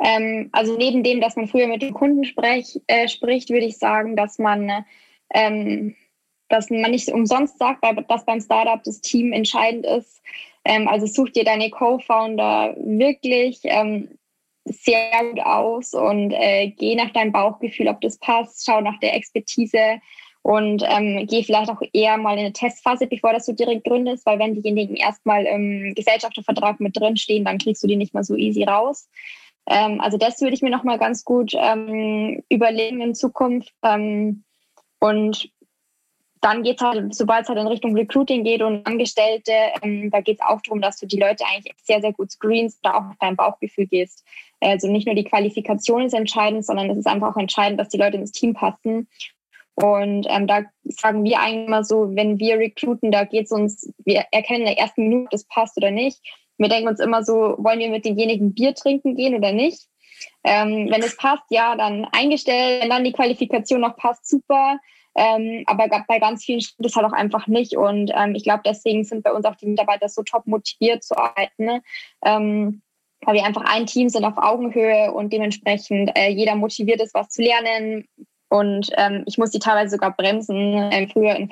Ähm, 0.03 0.49
also 0.53 0.77
neben 0.77 1.03
dem, 1.03 1.21
dass 1.21 1.37
man 1.37 1.49
früher 1.49 1.69
mit 1.69 1.83
dem 1.83 1.95
Kunden 1.95 2.25
sprech, 2.25 2.81
äh, 2.87 3.09
spricht, 3.09 3.51
würde 3.51 3.67
ich 3.67 3.79
sagen, 3.79 4.17
dass 4.17 4.39
man, 4.39 4.85
ähm, 5.33 5.95
dass 6.49 6.71
man 6.71 6.91
nicht 6.91 7.09
umsonst 7.09 7.59
sagt, 7.59 7.85
dass 8.09 8.25
beim 8.25 8.41
Startup 8.41 8.83
das 8.83 9.01
Team 9.01 9.33
entscheidend 9.33 9.87
ist. 9.87 10.23
Ähm, 10.65 10.89
also 10.89 11.07
such 11.07 11.31
dir 11.31 11.45
deine 11.45 11.71
Co-Founder 11.71 12.77
wirklich 12.79 13.61
ähm, 13.65 14.19
sehr 14.65 15.11
gut 15.31 15.41
aus 15.41 15.93
und 15.93 16.33
äh, 16.33 16.69
geh 16.69 16.95
nach 16.95 17.13
deinem 17.13 17.33
Bauchgefühl, 17.33 17.89
ob 17.89 18.01
das 18.01 18.19
passt, 18.19 18.65
schau 18.65 18.81
nach 18.81 18.99
der 19.01 19.15
Expertise 19.15 20.01
und 20.43 20.83
ähm, 20.87 21.27
geh 21.27 21.43
vielleicht 21.43 21.71
auch 21.71 21.83
eher 21.93 22.17
mal 22.17 22.35
in 22.35 22.41
eine 22.41 22.53
Testphase, 22.53 23.07
bevor 23.07 23.33
das 23.33 23.47
du 23.47 23.53
direkt 23.53 23.85
gründest, 23.85 24.27
weil 24.27 24.39
wenn 24.39 24.55
diejenigen 24.55 24.97
erstmal 24.97 25.45
im 25.45 25.95
Gesellschaftervertrag 25.95 26.81
mit 26.81 26.99
drin 26.99 27.17
stehen, 27.17 27.45
dann 27.45 27.59
kriegst 27.59 27.83
du 27.83 27.87
die 27.87 27.97
nicht 27.97 28.15
mehr 28.15 28.25
so 28.25 28.37
easy 28.37 28.65
raus. 28.65 29.09
Ähm, 29.67 30.01
also 30.01 30.19
das 30.19 30.41
würde 30.41 30.55
ich 30.55 30.63
mir 30.63 30.71
nochmal 30.71 30.99
ganz 30.99 31.25
gut 31.25 31.53
ähm, 31.55 32.43
überlegen 32.49 33.01
in 33.01 33.15
Zukunft. 33.15 33.73
Ähm, 33.83 34.45
und 35.01 35.51
dann 36.41 36.63
geht 36.63 36.77
es 36.79 36.87
halt, 36.87 37.15
sobald 37.15 37.45
es 37.45 37.49
halt 37.49 37.59
in 37.59 37.67
Richtung 37.67 37.97
Recruiting 37.97 38.45
geht 38.45 38.61
und 38.61 38.87
Angestellte, 38.87 39.53
ähm, 39.83 40.11
da 40.11 40.21
geht 40.21 40.41
es 40.41 40.47
auch 40.47 40.61
darum, 40.61 40.83
dass 40.83 40.99
du 40.99 41.07
die 41.07 41.19
Leute 41.19 41.45
eigentlich 41.47 41.75
sehr, 41.83 42.03
sehr 42.03 42.13
gut 42.13 42.31
screenst 42.31 42.81
oder 42.85 42.97
auch 42.97 43.03
nach 43.03 43.17
deinem 43.19 43.37
Bauchgefühl 43.37 43.87
gehst. 43.87 44.25
Also 44.61 44.89
nicht 44.89 45.07
nur 45.07 45.15
die 45.15 45.25
Qualifikation 45.25 46.03
ist 46.03 46.13
entscheidend, 46.13 46.67
sondern 46.67 46.91
es 46.91 46.99
ist 46.99 47.07
einfach 47.07 47.35
auch 47.35 47.41
entscheidend, 47.41 47.81
dass 47.81 47.89
die 47.89 47.97
Leute 47.97 48.19
ins 48.19 48.33
Team 48.33 48.53
passen. 48.53 49.09
Und 49.75 50.27
ähm, 50.29 50.47
da 50.47 50.63
sagen 50.85 51.25
wir 51.25 51.41
eigentlich 51.41 51.67
immer 51.67 51.83
so, 51.83 52.15
wenn 52.15 52.39
wir 52.39 52.59
recruiten, 52.59 53.11
da 53.11 53.25
geht 53.25 53.47
es 53.47 53.51
uns, 53.51 53.93
wir 54.05 54.25
erkennen 54.31 54.61
in 54.61 54.67
der 54.67 54.79
ersten 54.79 55.03
Minute, 55.03 55.25
ob 55.25 55.31
das 55.31 55.45
passt 55.45 55.77
oder 55.79 55.91
nicht. 55.91 56.21
Wir 56.59 56.69
denken 56.69 56.89
uns 56.89 57.01
immer 57.01 57.25
so, 57.25 57.57
wollen 57.59 57.81
wir 57.81 57.91
mit 57.91 58.05
denjenigen 58.05 58.55
Bier 58.55 58.75
trinken 58.75 59.17
gehen 59.17 59.35
oder 59.35 59.53
nicht? 59.53 59.89
Ähm, 60.45 60.89
wenn 60.91 61.03
es 61.03 61.17
passt, 61.17 61.45
ja, 61.51 61.77
dann 61.77 62.07
eingestellt. 62.13 62.83
Wenn 62.83 62.91
dann 62.91 63.05
die 63.05 63.13
Qualifikation 63.13 63.81
noch 63.81 63.97
passt, 63.97 64.29
super. 64.29 64.79
Ähm, 65.17 65.65
aber 65.67 65.89
bei 66.09 66.19
ganz 66.19 66.45
vielen 66.45 66.61
stimmt 66.61 66.87
es 66.87 66.97
halt 66.97 67.07
auch 67.07 67.13
einfach 67.13 67.47
nicht. 67.47 67.77
Und 67.77 68.11
ähm, 68.15 68.35
ich 68.35 68.45
glaube, 68.45 68.63
deswegen 68.65 69.05
sind 69.05 69.23
bei 69.23 69.33
uns 69.33 69.45
auch 69.45 69.57
die 69.57 69.67
Mitarbeiter 69.67 70.09
so 70.09 70.23
top 70.23 70.47
motiviert 70.47 71.05
zu 71.05 71.17
arbeiten. 71.17 71.65
Ne? 71.65 71.83
Ähm, 72.25 72.83
weil 73.27 73.37
wir 73.37 73.45
einfach 73.45 73.65
ein 73.65 73.87
Team 73.87 74.09
sind 74.09 74.25
auf 74.25 74.37
Augenhöhe 74.37 75.13
und 75.13 75.33
dementsprechend 75.33 76.11
äh, 76.17 76.29
jeder 76.29 76.57
motiviert 76.57 77.01
ist, 77.01 77.15
was 77.15 77.29
zu 77.31 77.43
lernen, 77.43 78.07
und 78.55 78.89
ähm, 78.97 79.25
ich 79.27 79.37
muss 79.37 79.51
die 79.51 79.59
teilweise 79.59 79.91
sogar 79.91 80.15
bremsen. 80.15 80.89
Ähm, 80.93 81.11
früher, 81.11 81.35
in, 81.35 81.51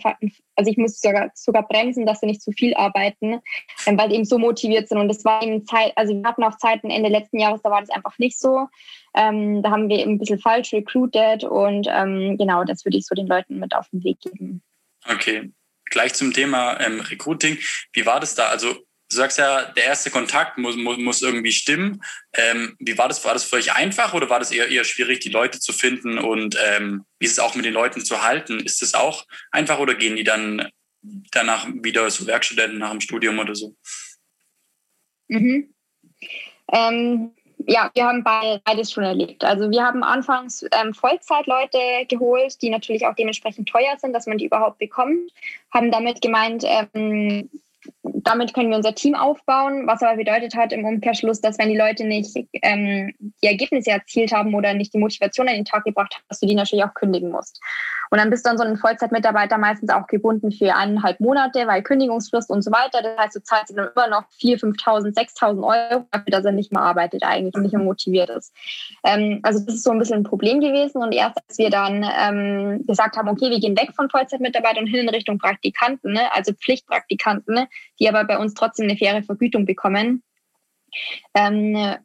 also 0.54 0.70
ich 0.70 0.76
muss 0.76 1.00
sogar, 1.00 1.32
sogar 1.34 1.66
bremsen, 1.66 2.06
dass 2.06 2.20
sie 2.20 2.26
nicht 2.26 2.40
zu 2.40 2.52
viel 2.52 2.74
arbeiten, 2.74 3.40
ähm, 3.86 3.98
weil 3.98 4.08
sie 4.08 4.14
eben 4.14 4.24
so 4.24 4.38
motiviert 4.38 4.88
sind. 4.88 4.98
Und 4.98 5.08
das 5.08 5.24
war 5.24 5.42
eben 5.42 5.66
Zeit, 5.66 5.92
also 5.96 6.14
wir 6.14 6.22
hatten 6.22 6.44
auch 6.44 6.58
Zeiten 6.58 6.90
Ende 6.90 7.08
letzten 7.08 7.40
Jahres, 7.40 7.60
da 7.60 7.72
war 7.72 7.80
das 7.80 7.90
einfach 7.90 8.16
nicht 8.18 8.38
so. 8.38 8.68
Ähm, 9.16 9.64
da 9.64 9.72
haben 9.72 9.88
wir 9.88 9.98
eben 9.98 10.12
ein 10.12 10.18
bisschen 10.20 10.38
falsch 10.38 10.72
recruited 10.72 11.42
und 11.42 11.88
ähm, 11.90 12.38
genau, 12.38 12.62
das 12.62 12.84
würde 12.84 12.98
ich 12.98 13.06
so 13.06 13.16
den 13.16 13.26
Leuten 13.26 13.58
mit 13.58 13.74
auf 13.74 13.88
den 13.88 14.04
Weg 14.04 14.20
geben. 14.20 14.62
Okay, 15.04 15.50
gleich 15.86 16.14
zum 16.14 16.32
Thema 16.32 16.78
ähm, 16.80 17.00
Recruiting. 17.00 17.58
Wie 17.94 18.06
war 18.06 18.20
das 18.20 18.36
da? 18.36 18.46
Also 18.46 18.76
du 19.12 19.16
sagst 19.16 19.38
ja, 19.38 19.64
der 19.64 19.84
erste 19.84 20.10
Kontakt 20.10 20.58
muss, 20.58 20.76
muss, 20.76 20.98
muss 20.98 21.22
irgendwie 21.22 21.52
stimmen. 21.52 22.02
Ähm, 22.32 22.76
wie 22.78 22.96
war 22.96 23.08
das? 23.08 23.24
War 23.24 23.34
das 23.34 23.44
für 23.44 23.56
euch 23.56 23.74
einfach 23.74 24.14
oder 24.14 24.30
war 24.30 24.38
das 24.38 24.50
eher, 24.50 24.68
eher 24.68 24.84
schwierig, 24.84 25.20
die 25.20 25.28
Leute 25.28 25.60
zu 25.60 25.72
finden 25.72 26.18
und 26.18 26.56
ähm, 26.64 27.04
wie 27.18 27.26
ist 27.26 27.32
es 27.32 27.38
auch 27.38 27.54
mit 27.54 27.64
den 27.64 27.74
Leuten 27.74 28.04
zu 28.04 28.22
halten? 28.22 28.60
Ist 28.60 28.82
es 28.82 28.94
auch 28.94 29.24
einfach 29.50 29.78
oder 29.78 29.94
gehen 29.94 30.16
die 30.16 30.24
dann 30.24 30.68
danach 31.30 31.68
wieder 31.82 32.08
so 32.10 32.26
Werkstudenten 32.26 32.78
nach 32.78 32.90
dem 32.90 33.00
Studium 33.00 33.38
oder 33.38 33.54
so? 33.54 33.74
Mhm. 35.28 35.74
Ähm, 36.72 37.32
ja, 37.66 37.90
wir 37.94 38.04
haben 38.04 38.24
beides 38.24 38.92
schon 38.92 39.04
erlebt. 39.04 39.44
Also 39.44 39.70
wir 39.70 39.82
haben 39.82 40.02
anfangs 40.02 40.64
ähm, 40.72 40.94
Vollzeitleute 40.94 41.78
geholt, 42.08 42.60
die 42.62 42.70
natürlich 42.70 43.06
auch 43.06 43.14
dementsprechend 43.14 43.68
teuer 43.68 43.96
sind, 43.98 44.12
dass 44.12 44.26
man 44.26 44.38
die 44.38 44.46
überhaupt 44.46 44.78
bekommt. 44.78 45.30
Haben 45.70 45.90
damit 45.90 46.22
gemeint, 46.22 46.64
ähm, 46.66 47.50
damit 48.02 48.54
können 48.54 48.70
wir 48.70 48.76
unser 48.76 48.94
Team 48.94 49.14
aufbauen, 49.14 49.86
was 49.86 50.02
aber 50.02 50.16
bedeutet 50.16 50.54
hat 50.56 50.72
im 50.72 50.84
Umkehrschluss, 50.84 51.40
dass 51.40 51.58
wenn 51.58 51.68
die 51.68 51.76
Leute 51.76 52.04
nicht 52.04 52.36
ähm, 52.62 53.12
die 53.42 53.46
Ergebnisse 53.46 53.90
erzielt 53.90 54.32
haben 54.32 54.54
oder 54.54 54.74
nicht 54.74 54.94
die 54.94 54.98
Motivation 54.98 55.48
an 55.48 55.54
den 55.54 55.64
Tag 55.64 55.84
gebracht 55.84 56.14
haben, 56.14 56.24
dass 56.28 56.40
du 56.40 56.46
die 56.46 56.54
natürlich 56.54 56.84
auch 56.84 56.94
kündigen 56.94 57.30
musst. 57.30 57.60
Und 58.12 58.18
dann 58.18 58.28
bist 58.28 58.44
du 58.44 58.50
dann 58.50 58.58
so 58.58 58.64
ein 58.64 58.76
Vollzeitmitarbeiter 58.76 59.56
meistens 59.56 59.88
auch 59.88 60.06
gebunden 60.06 60.52
für 60.52 60.74
eineinhalb 60.74 61.18
Monate, 61.18 61.66
weil 61.66 61.82
Kündigungsfrist 61.82 62.50
und 62.50 62.60
so 62.60 62.70
weiter. 62.70 63.00
Das 63.00 63.16
heißt, 63.16 63.36
du 63.36 63.42
zahlst 63.42 63.74
dann 63.74 63.88
immer 63.96 64.08
noch 64.08 64.24
4.000, 64.38 64.76
5.000, 64.78 65.16
6.000 65.16 65.90
Euro 65.92 66.04
dafür, 66.10 66.30
dass 66.30 66.44
er 66.44 66.52
nicht 66.52 66.72
mehr 66.72 66.82
arbeitet 66.82 67.22
eigentlich 67.22 67.54
und 67.54 67.62
nicht 67.62 67.72
mehr 67.72 67.82
motiviert 67.82 68.28
ist. 68.28 68.52
Ähm, 69.02 69.40
also 69.42 69.64
das 69.64 69.76
ist 69.76 69.84
so 69.84 69.92
ein 69.92 69.98
bisschen 69.98 70.20
ein 70.20 70.24
Problem 70.24 70.60
gewesen. 70.60 71.02
Und 71.02 71.12
erst 71.12 71.38
als 71.48 71.56
wir 71.56 71.70
dann 71.70 72.04
ähm, 72.18 72.84
gesagt 72.86 73.16
haben, 73.16 73.28
okay, 73.28 73.48
wir 73.48 73.60
gehen 73.60 73.78
weg 73.78 73.92
von 73.96 74.10
Vollzeitmitarbeitern 74.10 74.86
hin 74.86 75.00
in 75.00 75.08
Richtung 75.08 75.38
Praktikanten, 75.38 76.12
ne? 76.12 76.30
also 76.34 76.52
Pflichtpraktikanten, 76.52 77.54
ne? 77.54 77.68
Die 78.00 78.08
aber 78.08 78.24
bei 78.24 78.38
uns 78.38 78.54
trotzdem 78.54 78.88
eine 78.88 78.96
faire 78.96 79.22
Vergütung 79.22 79.66
bekommen. 79.66 80.22
Ähm, 81.34 81.96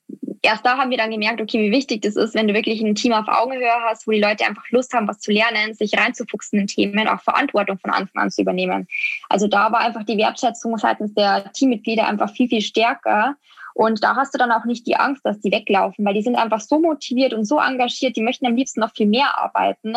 erst 0.42 0.66
da 0.66 0.78
haben 0.78 0.92
wir 0.92 0.98
dann 0.98 1.12
gemerkt, 1.12 1.42
okay, 1.42 1.60
wie 1.60 1.72
wichtig 1.72 2.02
das 2.02 2.16
ist, 2.16 2.36
wenn 2.36 2.48
du 2.48 2.54
wirklich 2.54 2.82
ein 2.82 2.96
Team 2.96 3.14
auf 3.14 3.28
Augenhöhe 3.28 3.72
hast, 3.84 4.08
wo 4.08 4.12
die 4.12 4.22
Leute 4.22 4.46
einfach 4.46 4.64
Lust 4.70 4.94
haben, 4.94 5.08
was 5.08 5.20
zu 5.20 5.32
lernen, 5.32 5.74
sich 5.74 5.98
reinzufuchsen 5.98 6.60
in 6.60 6.68
Themen, 6.68 7.08
auch 7.08 7.22
Verantwortung 7.22 7.78
von 7.80 7.92
Anfang 7.92 8.24
an 8.24 8.32
zu 8.32 8.42
übernehmen. 8.42 8.88
Also 9.30 9.48
da 9.48 9.72
war 9.72 9.80
einfach 9.80 10.04
die 10.04 10.18
Wertschätzung 10.18 10.78
seitens 10.78 11.14
der 11.14 11.52
Teammitglieder 11.52 12.08
einfach 12.08 12.32
viel, 12.32 12.48
viel 12.48 12.62
stärker. 12.62 13.36
Und 13.74 14.04
da 14.04 14.16
hast 14.16 14.34
du 14.34 14.40
dann 14.40 14.52
auch 14.52 14.66
nicht 14.66 14.88
die 14.88 14.96
Angst, 14.96 15.24
dass 15.24 15.40
die 15.40 15.52
weglaufen, 15.52 16.04
weil 16.04 16.16
die 16.16 16.24
sind 16.24 16.36
einfach 16.36 16.62
so 16.62 16.80
motiviert 16.80 17.34
und 17.34 17.46
so 17.46 17.60
engagiert, 17.60 18.16
die 18.16 18.24
möchten 18.24 18.48
am 18.48 18.56
liebsten 18.56 18.80
noch 18.80 18.92
viel 18.96 19.06
mehr 19.06 19.38
arbeiten. 19.38 19.94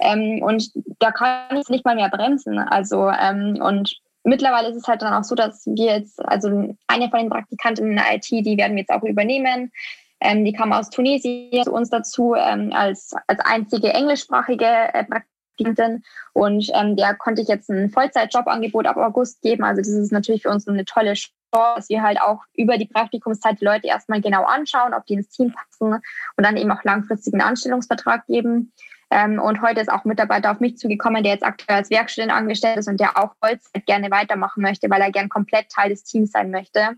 Ähm, 0.00 0.42
und 0.42 0.72
da 0.98 1.12
kann 1.12 1.56
ich 1.56 1.68
nicht 1.68 1.84
mal 1.84 1.94
mehr 1.94 2.08
bremsen. 2.08 2.58
Also, 2.58 3.08
ähm, 3.08 3.60
und 3.62 4.00
mittlerweile 4.24 4.68
ist 4.68 4.76
es 4.76 4.86
halt 4.86 5.02
dann 5.02 5.14
auch 5.14 5.24
so, 5.24 5.34
dass 5.34 5.66
wir 5.66 5.96
jetzt, 5.96 6.20
also 6.26 6.76
eine 6.86 7.10
von 7.10 7.20
den 7.20 7.30
Praktikanten 7.30 7.90
in 7.90 7.96
der 7.96 8.14
IT, 8.14 8.30
die 8.30 8.56
werden 8.56 8.72
wir 8.72 8.82
jetzt 8.82 8.92
auch 8.92 9.02
übernehmen. 9.02 9.72
Ähm, 10.20 10.44
die 10.44 10.52
kam 10.52 10.72
aus 10.72 10.90
Tunesien 10.90 11.64
zu 11.64 11.72
uns 11.72 11.90
dazu 11.90 12.34
ähm, 12.34 12.72
als, 12.72 13.14
als 13.26 13.40
einzige 13.40 13.92
englischsprachige 13.92 14.66
äh, 14.66 15.04
Praktikantin. 15.04 16.02
Und 16.34 16.70
ähm, 16.74 16.96
der 16.96 17.14
konnte 17.14 17.42
ich 17.42 17.48
jetzt 17.48 17.70
ein 17.70 17.90
Vollzeitjobangebot 17.90 18.86
ab 18.86 18.96
August 18.96 19.40
geben. 19.42 19.64
Also 19.64 19.80
das 19.80 19.88
ist 19.88 20.12
natürlich 20.12 20.42
für 20.42 20.50
uns 20.50 20.68
eine 20.68 20.84
tolle 20.84 21.14
Chance, 21.14 21.34
dass 21.52 21.88
wir 21.88 22.02
halt 22.02 22.20
auch 22.20 22.42
über 22.54 22.78
die 22.78 22.86
Praktikumszeit 22.86 23.60
die 23.60 23.64
Leute 23.64 23.88
erstmal 23.88 24.20
genau 24.20 24.44
anschauen, 24.44 24.94
ob 24.94 25.06
die 25.06 25.14
ins 25.14 25.30
Team 25.30 25.52
passen 25.52 25.94
und 25.94 26.44
dann 26.44 26.56
eben 26.56 26.70
auch 26.70 26.84
langfristigen 26.84 27.40
Anstellungsvertrag 27.40 28.26
geben. 28.26 28.72
Ähm, 29.10 29.40
und 29.40 29.60
heute 29.60 29.80
ist 29.80 29.90
auch 29.90 30.04
ein 30.04 30.08
Mitarbeiter 30.08 30.50
auf 30.50 30.60
mich 30.60 30.78
zugekommen, 30.78 31.22
der 31.22 31.32
jetzt 31.32 31.44
aktuell 31.44 31.78
als 31.78 31.90
Werkstudent 31.90 32.32
angestellt 32.32 32.78
ist 32.78 32.88
und 32.88 33.00
der 33.00 33.18
auch 33.18 33.34
Vollzeit 33.40 33.84
gerne 33.86 34.10
weitermachen 34.10 34.62
möchte, 34.62 34.88
weil 34.88 35.00
er 35.00 35.10
gern 35.10 35.28
komplett 35.28 35.68
Teil 35.68 35.90
des 35.90 36.04
Teams 36.04 36.30
sein 36.30 36.50
möchte. 36.50 36.90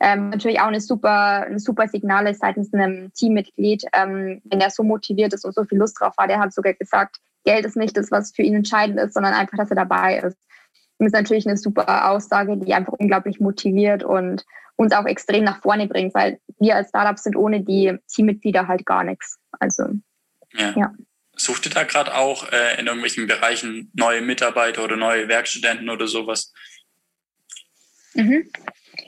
Ähm, 0.00 0.30
natürlich 0.30 0.60
auch 0.60 0.66
eine 0.66 0.80
super, 0.80 1.46
ein 1.46 1.60
super 1.60 1.86
Signal 1.86 2.26
ist 2.26 2.40
seitens 2.40 2.74
einem 2.74 3.12
Teammitglied, 3.12 3.84
ähm, 3.92 4.42
wenn 4.44 4.60
er 4.60 4.70
so 4.70 4.82
motiviert 4.82 5.32
ist 5.32 5.44
und 5.44 5.54
so 5.54 5.62
viel 5.64 5.78
Lust 5.78 6.00
drauf 6.00 6.14
hat. 6.18 6.28
Der 6.28 6.40
hat 6.40 6.52
sogar 6.52 6.74
gesagt, 6.74 7.18
Geld 7.44 7.64
ist 7.64 7.76
nicht 7.76 7.96
das, 7.96 8.10
was 8.10 8.32
für 8.34 8.42
ihn 8.42 8.54
entscheidend 8.54 8.98
ist, 8.98 9.14
sondern 9.14 9.32
einfach, 9.32 9.56
dass 9.56 9.70
er 9.70 9.76
dabei 9.76 10.18
ist. 10.18 10.38
Das 10.98 11.06
ist 11.06 11.12
natürlich 11.12 11.46
eine 11.46 11.56
super 11.56 12.10
Aussage, 12.10 12.56
die 12.56 12.74
einfach 12.74 12.94
unglaublich 12.94 13.38
motiviert 13.38 14.02
und 14.02 14.44
uns 14.76 14.92
auch 14.92 15.06
extrem 15.06 15.44
nach 15.44 15.60
vorne 15.60 15.86
bringt, 15.86 16.14
weil 16.14 16.40
wir 16.58 16.74
als 16.74 16.88
Startup 16.88 17.18
sind 17.18 17.36
ohne 17.36 17.60
die 17.60 17.96
Teammitglieder 18.08 18.66
halt 18.66 18.84
gar 18.84 19.04
nichts. 19.04 19.38
Also, 19.60 19.84
ja. 20.52 20.72
ja. 20.76 20.92
Sucht 21.42 21.66
ihr 21.66 21.72
da 21.72 21.82
gerade 21.82 22.14
auch 22.14 22.52
äh, 22.52 22.78
in 22.78 22.86
irgendwelchen 22.86 23.26
Bereichen 23.26 23.90
neue 23.94 24.20
Mitarbeiter 24.20 24.84
oder 24.84 24.96
neue 24.96 25.26
Werkstudenten 25.26 25.90
oder 25.90 26.06
sowas? 26.06 26.52
Mhm. 28.14 28.48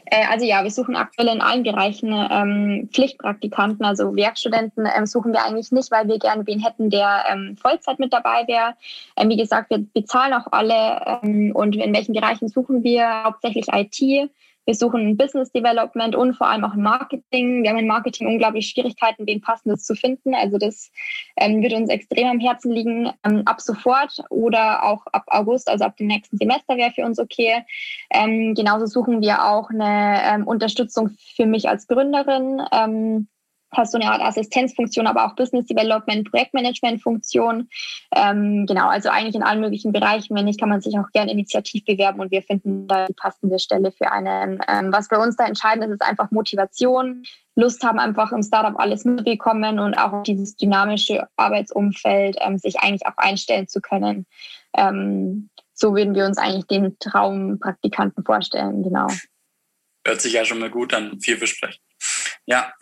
Äh, 0.06 0.26
also 0.26 0.44
ja, 0.44 0.64
wir 0.64 0.70
suchen 0.72 0.96
aktuell 0.96 1.28
in 1.28 1.40
allen 1.40 1.62
Bereichen 1.62 2.12
ähm, 2.12 2.88
Pflichtpraktikanten, 2.92 3.84
also 3.84 4.16
Werkstudenten 4.16 4.84
ähm, 4.84 5.06
suchen 5.06 5.32
wir 5.32 5.44
eigentlich 5.44 5.70
nicht, 5.70 5.92
weil 5.92 6.08
wir 6.08 6.18
gerne 6.18 6.44
wen 6.44 6.58
hätten, 6.58 6.90
der 6.90 7.24
ähm, 7.30 7.56
Vollzeit 7.56 8.00
mit 8.00 8.12
dabei 8.12 8.44
wäre. 8.48 8.74
Ähm, 9.16 9.28
wie 9.28 9.36
gesagt, 9.36 9.70
wir 9.70 9.78
bezahlen 9.78 10.32
auch 10.32 10.50
alle 10.50 11.20
ähm, 11.22 11.52
und 11.54 11.76
in 11.76 11.94
welchen 11.94 12.14
Bereichen 12.14 12.48
suchen 12.48 12.82
wir? 12.82 13.24
Hauptsächlich 13.24 13.66
IT, 13.68 14.30
wir 14.66 14.74
suchen 14.74 15.16
Business 15.16 15.52
Development 15.52 16.16
und 16.16 16.34
vor 16.34 16.48
allem 16.48 16.64
auch 16.64 16.74
Marketing. 16.74 17.62
Wir 17.62 17.70
haben 17.70 17.78
in 17.78 17.86
Marketing 17.86 18.26
unglaublich 18.26 18.68
Schwierigkeiten, 18.68 19.26
wen 19.26 19.40
passendes 19.40 19.84
zu 19.84 19.94
finden. 19.94 20.34
Also 20.34 20.58
das 20.58 20.90
ähm, 21.36 21.62
wird 21.62 21.74
uns 21.74 21.90
extrem 21.90 22.28
am 22.28 22.40
Herzen 22.40 22.72
liegen. 22.72 23.10
Ähm, 23.24 23.42
ab 23.44 23.60
sofort 23.60 24.22
oder 24.30 24.84
auch 24.84 25.06
ab 25.12 25.24
August, 25.26 25.68
also 25.68 25.84
ab 25.84 25.96
dem 25.96 26.06
nächsten 26.06 26.36
Semester 26.36 26.76
wäre 26.76 26.92
für 26.92 27.04
uns 27.04 27.18
okay. 27.18 27.64
Ähm, 28.10 28.54
genauso 28.54 28.86
suchen 28.86 29.20
wir 29.20 29.44
auch 29.44 29.70
eine 29.70 30.20
ähm, 30.24 30.46
Unterstützung 30.46 31.10
für 31.36 31.46
mich 31.46 31.68
als 31.68 31.86
Gründerin 31.86 32.62
ähm, 32.72 33.28
hast 33.76 33.92
so 33.92 33.98
eine 33.98 34.10
Art 34.10 34.22
Assistenzfunktion, 34.22 35.06
aber 35.06 35.26
auch 35.26 35.36
Business 35.36 35.66
Development, 35.66 36.28
Projektmanagement-Funktion. 36.30 37.68
Ähm, 38.14 38.66
genau, 38.66 38.88
also 38.88 39.08
eigentlich 39.10 39.34
in 39.34 39.42
allen 39.42 39.60
möglichen 39.60 39.92
Bereichen. 39.92 40.34
Wenn 40.34 40.44
nicht, 40.46 40.60
kann 40.60 40.68
man 40.68 40.80
sich 40.80 40.98
auch 40.98 41.10
gerne 41.12 41.32
initiativ 41.32 41.84
bewerben 41.84 42.20
und 42.20 42.30
wir 42.30 42.42
finden 42.42 42.86
da 42.88 43.06
die 43.06 43.14
passende 43.14 43.58
Stelle 43.58 43.92
für 43.92 44.10
einen. 44.10 44.60
Ähm, 44.68 44.92
was 44.92 45.08
bei 45.08 45.18
uns 45.18 45.36
da 45.36 45.46
entscheidend 45.46 45.86
ist, 45.86 45.94
ist 45.94 46.08
einfach 46.08 46.30
Motivation. 46.30 47.24
Lust 47.56 47.84
haben, 47.84 47.98
einfach 47.98 48.32
im 48.32 48.42
Startup 48.42 48.78
alles 48.78 49.04
mitbekommen 49.04 49.78
und 49.78 49.94
auch 49.94 50.22
dieses 50.24 50.56
dynamische 50.56 51.28
Arbeitsumfeld 51.36 52.36
ähm, 52.40 52.58
sich 52.58 52.80
eigentlich 52.80 53.06
auch 53.06 53.16
einstellen 53.16 53.68
zu 53.68 53.80
können. 53.80 54.26
Ähm, 54.76 55.50
so 55.72 55.94
würden 55.94 56.14
wir 56.14 56.24
uns 56.24 56.38
eigentlich 56.38 56.66
den 56.66 56.98
Traumpraktikanten 56.98 58.24
vorstellen, 58.24 58.82
genau. 58.82 59.08
Hört 60.06 60.20
sich 60.20 60.32
ja 60.32 60.44
schon 60.44 60.58
mal 60.58 60.70
gut 60.70 60.92
an, 60.94 61.20
vielversprechend. 61.20 61.82
Ja, 62.46 62.72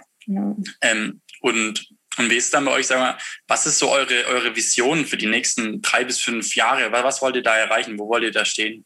Ähm, 0.81 1.21
und, 1.41 1.89
und 2.19 2.31
wie 2.31 2.37
ist 2.37 2.53
dann 2.55 2.65
bei 2.65 2.73
euch, 2.73 2.87
sag 2.87 2.99
mal, 2.99 3.19
was 3.47 3.67
ist 3.67 3.79
so 3.79 3.91
eure, 3.91 4.27
eure 4.27 4.55
Vision 4.55 5.05
für 5.07 5.17
die 5.17 5.27
nächsten 5.27 5.83
drei 5.83 6.05
bis 6.05 6.21
fünf 6.21 6.55
Jahre? 6.55 6.93
Was, 6.93 7.05
was 7.05 7.23
wollt 7.23 7.37
ihr 7.37 7.43
da 7.43 7.57
erreichen? 7.57 7.99
Wo 7.99 8.09
wollt 8.09 8.25
ihr 8.25 8.33
da 8.33 8.45
stehen? 8.45 8.85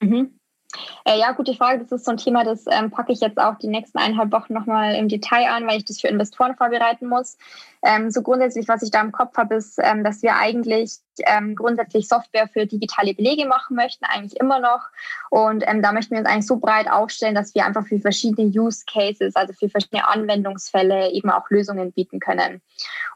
Mhm. 0.00 0.38
Äh, 1.04 1.18
ja, 1.18 1.32
gute 1.32 1.54
Frage. 1.54 1.80
Das 1.80 1.92
ist 1.92 2.04
so 2.04 2.10
ein 2.10 2.16
Thema, 2.16 2.44
das 2.44 2.64
ähm, 2.68 2.90
packe 2.90 3.12
ich 3.12 3.20
jetzt 3.20 3.38
auch 3.38 3.56
die 3.58 3.68
nächsten 3.68 3.98
eineinhalb 3.98 4.32
Wochen 4.32 4.52
nochmal 4.52 4.94
im 4.94 5.08
Detail 5.08 5.48
an, 5.50 5.66
weil 5.66 5.78
ich 5.78 5.84
das 5.84 6.00
für 6.00 6.08
Investoren 6.08 6.56
vorbereiten 6.56 7.08
muss. 7.08 7.38
Ähm, 7.82 8.10
so 8.10 8.22
grundsätzlich, 8.22 8.66
was 8.66 8.82
ich 8.82 8.90
da 8.90 9.00
im 9.00 9.12
Kopf 9.12 9.36
habe, 9.36 9.54
ist, 9.54 9.78
ähm, 9.82 10.02
dass 10.02 10.22
wir 10.22 10.36
eigentlich 10.36 10.96
ähm, 11.24 11.54
grundsätzlich 11.54 12.08
Software 12.08 12.48
für 12.48 12.66
digitale 12.66 13.14
Belege 13.14 13.46
machen 13.46 13.76
möchten, 13.76 14.04
eigentlich 14.04 14.40
immer 14.40 14.58
noch. 14.58 14.88
Und 15.30 15.62
ähm, 15.66 15.82
da 15.82 15.92
möchten 15.92 16.12
wir 16.12 16.20
uns 16.20 16.28
eigentlich 16.28 16.46
so 16.46 16.56
breit 16.56 16.90
aufstellen, 16.90 17.34
dass 17.34 17.54
wir 17.54 17.64
einfach 17.64 17.86
für 17.86 18.00
verschiedene 18.00 18.48
Use 18.48 18.84
Cases, 18.92 19.36
also 19.36 19.52
für 19.52 19.68
verschiedene 19.68 20.08
Anwendungsfälle 20.08 21.10
eben 21.12 21.30
auch 21.30 21.48
Lösungen 21.50 21.92
bieten 21.92 22.18
können. 22.18 22.60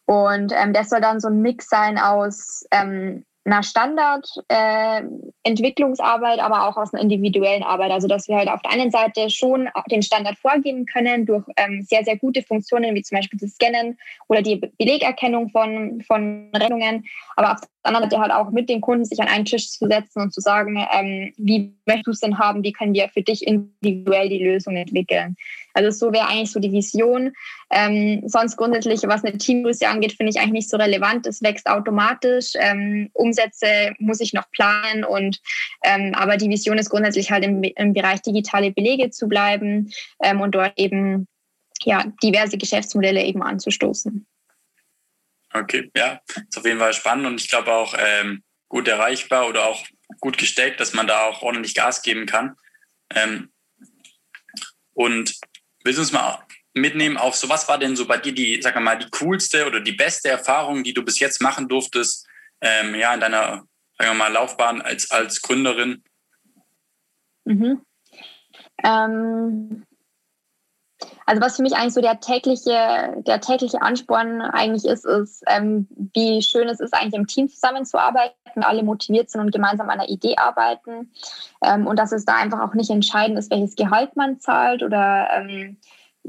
Und 0.07 0.53
ähm, 0.55 0.73
das 0.73 0.91
soll 0.91 1.01
dann 1.01 1.21
so 1.21 1.29
ein 1.29 1.41
Mix 1.43 1.69
sein 1.69 1.99
aus 1.99 2.65
einer 3.45 3.63
Standardentwicklungsarbeit, 3.63 6.39
äh, 6.39 6.43
aber 6.43 6.69
auch 6.69 6.77
aus 6.77 6.93
einer 6.93 7.03
individuellen 7.03 7.63
Arbeit. 7.63 7.91
Also 7.91 8.07
dass 8.09 8.29
wir 8.29 8.37
halt 8.37 8.49
auf 8.49 8.61
der 8.63 8.73
einen 8.73 8.91
Seite 8.91 9.31
schon 9.31 9.69
den 9.91 10.03
Standard 10.03 10.39
vorgeben 10.39 10.85
können 10.87 11.27
durch 11.27 11.45
ähm, 11.57 11.83
sehr, 11.83 12.05
sehr 12.05 12.19
gute 12.19 12.43
Funktionen, 12.43 12.95
wie 12.95 13.03
zum 13.03 13.17
Beispiel 13.17 13.39
das 13.41 13.53
Scannen 13.53 13.99
oder 14.29 14.43
die 14.43 14.57
Belegerkennung 14.79 15.49
von, 15.49 16.03
von 16.03 16.51
Rechnungen, 16.55 17.07
aber 17.37 17.53
auf 17.53 17.61
anderen 17.83 18.11
Seite 18.11 18.21
halt 18.21 18.33
auch 18.33 18.51
mit 18.51 18.69
den 18.69 18.81
Kunden 18.81 19.05
sich 19.05 19.21
an 19.21 19.29
einen 19.29 19.45
Tisch 19.45 19.71
zu 19.71 19.87
setzen 19.87 20.23
und 20.23 20.35
zu 20.35 20.41
sagen, 20.41 20.77
ähm, 20.93 21.33
wie 21.37 21.75
möchtest 21.87 22.07
du 22.07 22.11
es 22.11 22.21
denn 22.21 22.39
haben, 22.39 22.63
wie 22.63 22.73
können 22.73 22.95
wir 22.95 23.09
für 23.09 23.23
dich 23.23 23.47
individuell 23.47 24.29
die 24.29 24.45
Lösung 24.45 24.77
entwickeln. 24.77 25.37
Also 25.73 25.91
so 25.91 26.13
wäre 26.13 26.27
eigentlich 26.27 26.51
so 26.51 26.61
die 26.61 26.73
Vision. 26.73 27.33
Ähm, 27.71 28.23
sonst 28.27 28.57
grundsätzlich, 28.57 29.01
was 29.05 29.25
eine 29.25 29.39
Teamgröße 29.39 29.89
angeht, 29.89 30.13
finde 30.13 30.31
ich 30.31 30.39
eigentlich 30.39 30.53
nicht 30.53 30.71
so 30.71 30.77
relevant. 30.77 31.27
Es 31.27 31.43
wächst 31.43 31.69
automatisch. 31.69 32.53
Ähm, 32.57 33.11
Umsätze 33.13 33.95
muss 33.99 34.21
ich 34.21 34.33
noch 34.33 34.51
planen 34.51 35.05
und 35.05 35.41
ähm, 35.85 36.13
aber 36.15 36.37
die 36.37 36.49
Vision 36.49 36.79
ist 36.79 36.91
grundsätzlich 36.91 37.31
halt 37.31 37.45
im, 37.45 37.63
im 37.63 37.93
Bereich 37.93 38.21
digitale 38.23 38.73
Belege 38.73 39.11
zu 39.11 39.29
bleiben 39.29 39.91
ähm, 40.23 40.41
und 40.41 40.55
dort 40.55 40.73
eben 40.77 41.27
ja 41.85 42.05
diverse 42.23 42.59
Geschäftsmodelle 42.59 43.25
eben 43.25 43.43
anzustoßen. 43.43 44.27
Okay, 45.53 45.91
ja, 45.97 46.21
ist 46.49 46.59
auf 46.59 46.65
jeden 46.65 46.79
Fall 46.79 46.93
spannend 46.93 47.27
und 47.27 47.41
ich 47.41 47.49
glaube 47.49 47.73
auch 47.73 47.95
ähm, 47.99 48.43
gut 48.69 48.87
erreichbar 48.87 49.49
oder 49.49 49.67
auch 49.67 49.85
gut 50.21 50.39
gesteckt, 50.39 50.81
dass 50.81 50.93
man 50.93 51.07
da 51.07 51.25
auch 51.25 51.43
ordentlich 51.43 51.75
Gas 51.75 52.03
geben 52.03 52.27
kann. 52.27 52.57
Ähm, 53.15 53.51
und 54.95 55.35
willst 55.83 55.99
du 55.99 56.03
uns 56.03 56.13
mal 56.13 56.45
mitnehmen 56.73 57.17
auf 57.17 57.35
so, 57.35 57.49
was 57.49 57.69
war 57.69 57.79
denn 57.79 57.97
so 57.97 58.07
bei 58.07 58.19
dir 58.19 58.33
die, 58.33 58.61
sag 58.63 58.79
mal, 58.81 58.97
die 58.97 59.11
coolste 59.11 59.67
oder 59.67 59.81
die 59.81 59.93
beste 59.93 60.29
Erfahrung, 60.29 60.85
die 60.85 60.95
du 60.95 61.03
bis 61.03 61.19
jetzt 61.19 61.41
machen 61.43 61.69
durftest, 61.69 62.27
ähm, 62.61 62.95
ja, 62.95 63.13
in 63.13 63.21
deiner, 63.21 63.65
sagen 63.99 64.11
wir 64.11 64.15
mal, 64.15 64.33
Laufbahn 64.33 64.81
als, 64.83 65.11
als 65.11 65.43
Gründerin? 65.43 66.05
Mhm. 67.45 67.85
Ähm, 68.85 69.85
also 71.27 71.43
was 71.43 71.57
für 71.57 71.63
mich 71.63 71.75
eigentlich 71.75 71.95
so 71.95 72.01
der 72.01 72.21
tägliche, 72.21 73.23
der 73.27 73.41
tägliche 73.41 73.83
Ansporn 73.83 74.41
eigentlich 74.41 74.85
ist, 74.85 75.05
ist, 75.05 75.43
ähm, 75.47 75.87
wie 76.15 76.43
schön 76.43 76.69
es 76.69 76.81
ist, 76.81 76.95
eigentlich 76.95 77.15
im 77.15 77.27
Team 77.27 77.49
zusammenzuarbeiten, 77.49 78.63
alle 78.63 78.83
motiviert 78.83 79.31
sind 79.31 79.41
und 79.41 79.53
gemeinsam 79.53 79.89
an 79.89 80.01
einer 80.01 80.09
Idee 80.09 80.37
arbeiten. 80.37 81.13
Ähm, 81.63 81.87
und 81.87 81.99
dass 81.99 82.13
es 82.13 82.25
da 82.25 82.35
einfach 82.35 82.61
auch 82.61 82.75
nicht 82.75 82.91
entscheidend 82.91 83.39
ist, 83.39 83.51
welches 83.51 83.77
Gehalt 83.77 84.17
man 84.17 84.41
zahlt 84.41 84.83
oder 84.83 85.29
ähm, 85.33 85.77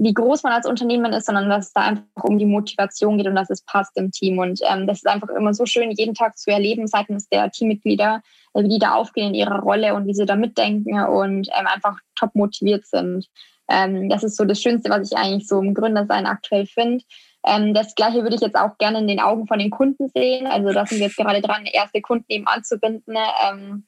wie 0.03 0.15
groß 0.15 0.41
man 0.41 0.53
als 0.53 0.65
Unternehmen 0.65 1.13
ist, 1.13 1.27
sondern 1.27 1.47
dass 1.47 1.67
es 1.67 1.73
da 1.73 1.81
einfach 1.81 2.23
um 2.23 2.39
die 2.39 2.47
Motivation 2.47 3.17
geht 3.17 3.27
und 3.27 3.35
dass 3.35 3.51
es 3.51 3.61
passt 3.61 3.95
im 3.97 4.09
Team. 4.09 4.39
Und 4.39 4.59
ähm, 4.67 4.87
das 4.87 4.97
ist 4.97 5.07
einfach 5.07 5.29
immer 5.29 5.53
so 5.53 5.67
schön, 5.67 5.91
jeden 5.91 6.15
Tag 6.15 6.39
zu 6.39 6.49
erleben 6.49 6.87
seitens 6.87 7.29
der 7.29 7.51
Teammitglieder, 7.51 8.23
äh, 8.55 8.63
wie 8.63 8.67
die 8.67 8.79
da 8.79 8.95
aufgehen 8.95 9.27
in 9.27 9.35
ihrer 9.35 9.59
Rolle 9.59 9.93
und 9.93 10.07
wie 10.07 10.15
sie 10.15 10.25
da 10.25 10.35
mitdenken 10.35 10.99
und 10.99 11.49
ähm, 11.49 11.67
einfach 11.67 11.99
top 12.15 12.33
motiviert 12.33 12.87
sind. 12.87 13.27
Ähm, 13.69 14.09
das 14.09 14.23
ist 14.23 14.37
so 14.37 14.45
das 14.45 14.59
Schönste, 14.59 14.89
was 14.89 15.11
ich 15.11 15.15
eigentlich 15.15 15.47
so 15.47 15.59
im 15.59 15.75
Gründersein 15.75 16.25
aktuell 16.25 16.65
finde. 16.65 17.03
Ähm, 17.45 17.75
das 17.75 17.93
Gleiche 17.93 18.23
würde 18.23 18.35
ich 18.35 18.41
jetzt 18.41 18.57
auch 18.57 18.79
gerne 18.79 18.97
in 18.97 19.07
den 19.07 19.19
Augen 19.19 19.45
von 19.45 19.59
den 19.59 19.69
Kunden 19.69 20.09
sehen. 20.09 20.47
Also 20.47 20.73
da 20.73 20.87
sind 20.87 20.97
wir 20.97 21.07
jetzt 21.07 21.17
gerade 21.17 21.41
dran, 21.41 21.67
erste 21.67 22.01
Kunden 22.01 22.25
eben 22.27 22.47
anzubinden. 22.47 23.15
Ähm, 23.47 23.85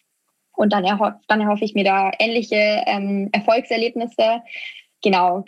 und 0.56 0.72
dann, 0.72 0.86
erho 0.86 1.10
dann 1.28 1.42
erhoffe 1.42 1.66
ich 1.66 1.74
mir 1.74 1.84
da 1.84 2.12
ähnliche 2.20 2.84
ähm, 2.86 3.30
Erfolgserlebnisse 3.32 4.44
genau, 5.04 5.46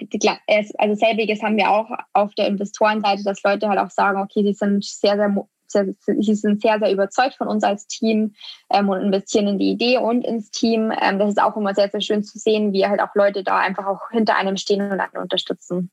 also 0.77 0.95
selbiges 0.95 1.41
haben 1.41 1.57
wir 1.57 1.71
auch 1.71 1.89
auf 2.13 2.35
der 2.35 2.47
Investorenseite, 2.47 3.23
dass 3.23 3.41
Leute 3.43 3.67
halt 3.67 3.79
auch 3.79 3.89
sagen, 3.89 4.21
okay, 4.21 4.43
sie 4.43 4.53
sind 4.53 4.83
sehr, 4.83 5.15
sehr, 5.15 5.47
sehr 5.67 5.87
sie 6.21 6.35
sind 6.35 6.61
sehr, 6.61 6.77
sehr 6.79 6.91
überzeugt 6.91 7.35
von 7.35 7.47
uns 7.47 7.63
als 7.63 7.87
Team 7.87 8.35
ähm, 8.69 8.89
und 8.89 9.01
investieren 9.01 9.47
in 9.47 9.57
die 9.57 9.71
Idee 9.71 9.97
und 9.97 10.23
ins 10.23 10.51
Team. 10.51 10.93
Ähm, 11.01 11.17
das 11.17 11.29
ist 11.29 11.41
auch 11.41 11.57
immer 11.57 11.73
sehr, 11.73 11.89
sehr 11.89 12.01
schön 12.01 12.23
zu 12.23 12.37
sehen, 12.37 12.73
wie 12.73 12.85
halt 12.85 12.99
auch 13.01 13.15
Leute 13.15 13.43
da 13.43 13.57
einfach 13.57 13.87
auch 13.87 14.11
hinter 14.11 14.35
einem 14.35 14.57
stehen 14.57 14.81
und 14.91 14.99
einen 14.99 15.17
unterstützen. 15.17 15.89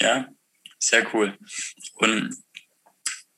Ja, 0.00 0.26
sehr 0.78 1.06
cool. 1.12 1.36
Und 1.94 2.36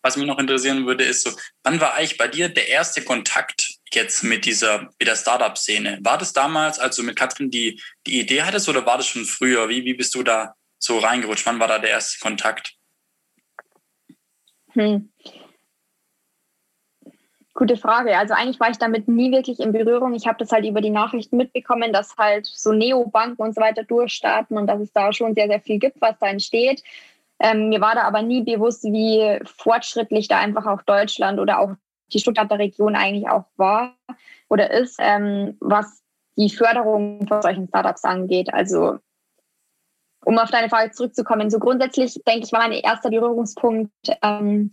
was 0.03 0.17
mich 0.17 0.27
noch 0.27 0.39
interessieren 0.39 0.87
würde, 0.87 1.05
ist 1.05 1.25
so, 1.25 1.31
wann 1.63 1.81
war 1.81 1.95
eigentlich 1.95 2.19
bei 2.19 2.29
dir 2.29 2.49
der 2.49 2.69
erste 2.69 3.03
Kontakt 3.03 3.78
jetzt 3.95 4.23
mit 4.23 4.45
dieser 4.45 4.83
mit 4.99 5.07
der 5.07 5.17
Startup-Szene? 5.17 5.99
War 6.03 6.19
das 6.19 6.33
damals, 6.33 6.79
als 6.79 6.97
du 6.97 7.03
mit 7.03 7.17
Katrin 7.17 7.51
die, 7.51 7.81
die 8.07 8.21
Idee 8.21 8.43
hattest 8.43 8.69
oder 8.69 8.85
war 8.87 8.97
das 8.97 9.07
schon 9.07 9.25
früher? 9.25 9.69
Wie, 9.69 9.85
wie 9.85 9.95
bist 9.95 10.15
du 10.15 10.23
da 10.23 10.55
so 10.79 10.99
reingerutscht? 10.99 11.47
Wann 11.47 11.61
war 11.61 11.69
da 11.69 11.79
der 11.79 11.91
erste 11.91 12.19
Kontakt? 12.21 12.75
Hm. 14.73 15.11
Gute 17.59 17.77
Frage. 17.77 18.17
Also 18.17 18.35
eigentlich 18.35 18.61
war 18.61 18.71
ich 18.71 18.79
damit 18.79 19.09
nie 19.09 19.33
wirklich 19.33 19.59
in 19.59 19.73
Berührung. 19.73 20.15
Ich 20.15 20.29
habe 20.29 20.39
das 20.39 20.53
halt 20.53 20.65
über 20.65 20.81
die 20.81 20.91
Nachrichten 20.91 21.37
mitbekommen, 21.37 21.93
dass 21.93 22.17
halt 22.17 22.47
so 22.47 22.71
Neobanken 22.73 23.45
und 23.45 23.53
so 23.53 23.61
weiter 23.61 23.83
durchstarten 23.83 24.57
und 24.57 24.69
dass 24.69 24.81
es 24.81 24.93
da 24.93 25.13
schon 25.13 25.35
sehr, 25.35 25.49
sehr 25.49 25.61
viel 25.61 25.81
gibt, 25.81 26.01
was 26.01 26.17
da 26.21 26.29
entsteht. 26.29 26.85
Ähm, 27.41 27.69
mir 27.69 27.81
war 27.81 27.97
da 27.97 28.03
aber 28.03 28.23
nie 28.23 28.43
bewusst, 28.43 28.85
wie 28.85 29.41
fortschrittlich 29.45 30.29
da 30.29 30.39
einfach 30.39 30.67
auch 30.67 30.83
Deutschland 30.83 31.41
oder 31.41 31.59
auch 31.59 31.75
die 32.13 32.19
Stuttgarter 32.19 32.59
Region 32.59 32.97
eigentlich 32.97 33.29
auch 33.29 33.45
war 33.57 33.95
oder 34.49 34.71
ist, 34.71 34.97
ähm, 34.99 35.57
was 35.61 36.03
die 36.37 36.51
Förderung 36.51 37.27
von 37.27 37.43
solchen 37.43 37.69
Startups 37.69 38.05
angeht. 38.05 38.53
Also 38.53 38.99
um 40.25 40.39
auf 40.39 40.51
deine 40.51 40.69
Frage 40.69 40.93
zurückzukommen, 40.93 41.51
so 41.51 41.59
grundsätzlich 41.59 42.21
denke 42.27 42.45
ich, 42.47 42.53
war 42.53 42.61
mein 42.61 42.73
erster 42.73 43.11
Berührungspunkt 43.11 43.93
ähm, 44.23 44.73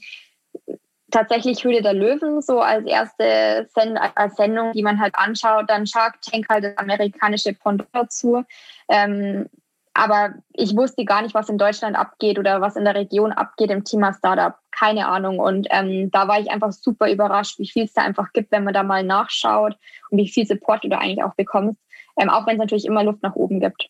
tatsächlich 1.12 1.64
Höhle 1.64 1.82
der 1.82 1.94
Löwen, 1.94 2.42
so 2.42 2.60
als 2.60 2.86
erste 2.86 3.68
Send 3.74 3.98
als 4.16 4.36
Sendung, 4.36 4.74
die 4.74 4.84
man 4.84 5.00
halt 5.00 5.16
anschaut, 5.16 5.70
dann 5.70 5.88
Shark 5.88 6.22
Tank 6.22 6.48
halt 6.50 6.64
das 6.66 6.78
amerikanische 6.78 7.54
Pendant 7.54 7.90
dazu. 7.94 8.44
Ähm, 8.90 9.48
aber 9.94 10.34
ich 10.52 10.76
wusste 10.76 11.06
gar 11.06 11.22
nicht, 11.22 11.34
was 11.34 11.48
in 11.48 11.58
Deutschland 11.58 11.96
abgeht 11.96 12.38
oder 12.38 12.60
was 12.60 12.76
in 12.76 12.84
der 12.84 12.96
Region 12.96 13.32
abgeht 13.32 13.72
im 13.72 13.86
Thema 13.86 14.14
Startup. 14.14 14.56
Keine 14.78 15.08
Ahnung. 15.08 15.40
Und 15.40 15.68
ähm, 15.70 16.12
da 16.12 16.28
war 16.28 16.40
ich 16.40 16.50
einfach 16.50 16.72
super 16.72 17.10
überrascht, 17.10 17.60
wie 17.60 17.70
viel 17.70 17.86
es 17.86 17.94
da 17.94 18.02
einfach 18.02 18.34
gibt, 18.34 18.52
wenn 18.52 18.66
man 18.66 18.74
da 18.74 18.84
mal 18.84 19.04
nachschaut 19.04 19.78
und 20.10 20.18
wie 20.18 20.28
viel 20.28 20.46
Support 20.46 20.84
du 20.84 20.90
da 20.90 20.98
eigentlich 20.98 21.24
auch 21.24 21.36
bekommst. 21.36 21.80
Ähm, 22.18 22.30
auch 22.30 22.46
wenn 22.46 22.56
es 22.56 22.60
natürlich 22.60 22.86
immer 22.86 23.04
Luft 23.04 23.24
nach 23.24 23.36
oben 23.36 23.60
gibt. 23.60 23.90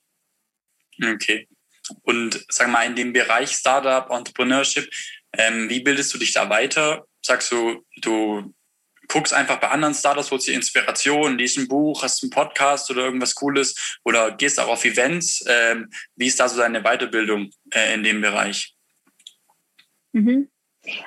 Okay. 1.04 1.48
Und 2.04 2.46
sag 2.50 2.70
mal, 2.70 2.86
in 2.86 2.96
dem 2.96 3.14
Bereich 3.14 3.52
Startup, 3.52 4.10
Entrepreneurship, 4.12 4.90
ähm, 5.34 5.70
wie 5.70 5.82
bildest 5.82 6.14
du 6.14 6.18
dich 6.18 6.34
da 6.34 6.50
weiter? 6.50 7.06
Sagst 7.22 7.52
du, 7.52 7.84
du 8.02 8.54
guckst 9.08 9.34
einfach 9.34 9.60
bei 9.60 9.70
anderen 9.70 9.94
Startups, 9.94 10.32
holst 10.32 10.48
dir 10.48 10.54
Inspiration, 10.54 11.38
liest 11.38 11.58
ein 11.58 11.68
Buch, 11.68 12.04
hast 12.04 12.24
einen 12.24 12.30
Podcast 12.30 12.90
oder 12.92 13.06
irgendwas 13.06 13.36
Cooles 13.36 13.98
oder 14.04 14.32
gehst 14.32 14.60
auch 14.60 14.68
auf 14.68 14.86
Events. 14.86 15.44
Ähm, 15.48 15.90
wie 16.16 16.28
ist 16.28 16.40
da 16.40 16.48
so 16.48 16.60
deine 16.60 16.82
Weiterbildung 16.82 17.50
äh, 17.72 17.94
in 17.94 18.04
dem 18.04 18.22
Bereich? 18.22 18.76
Mhm. 20.14 20.50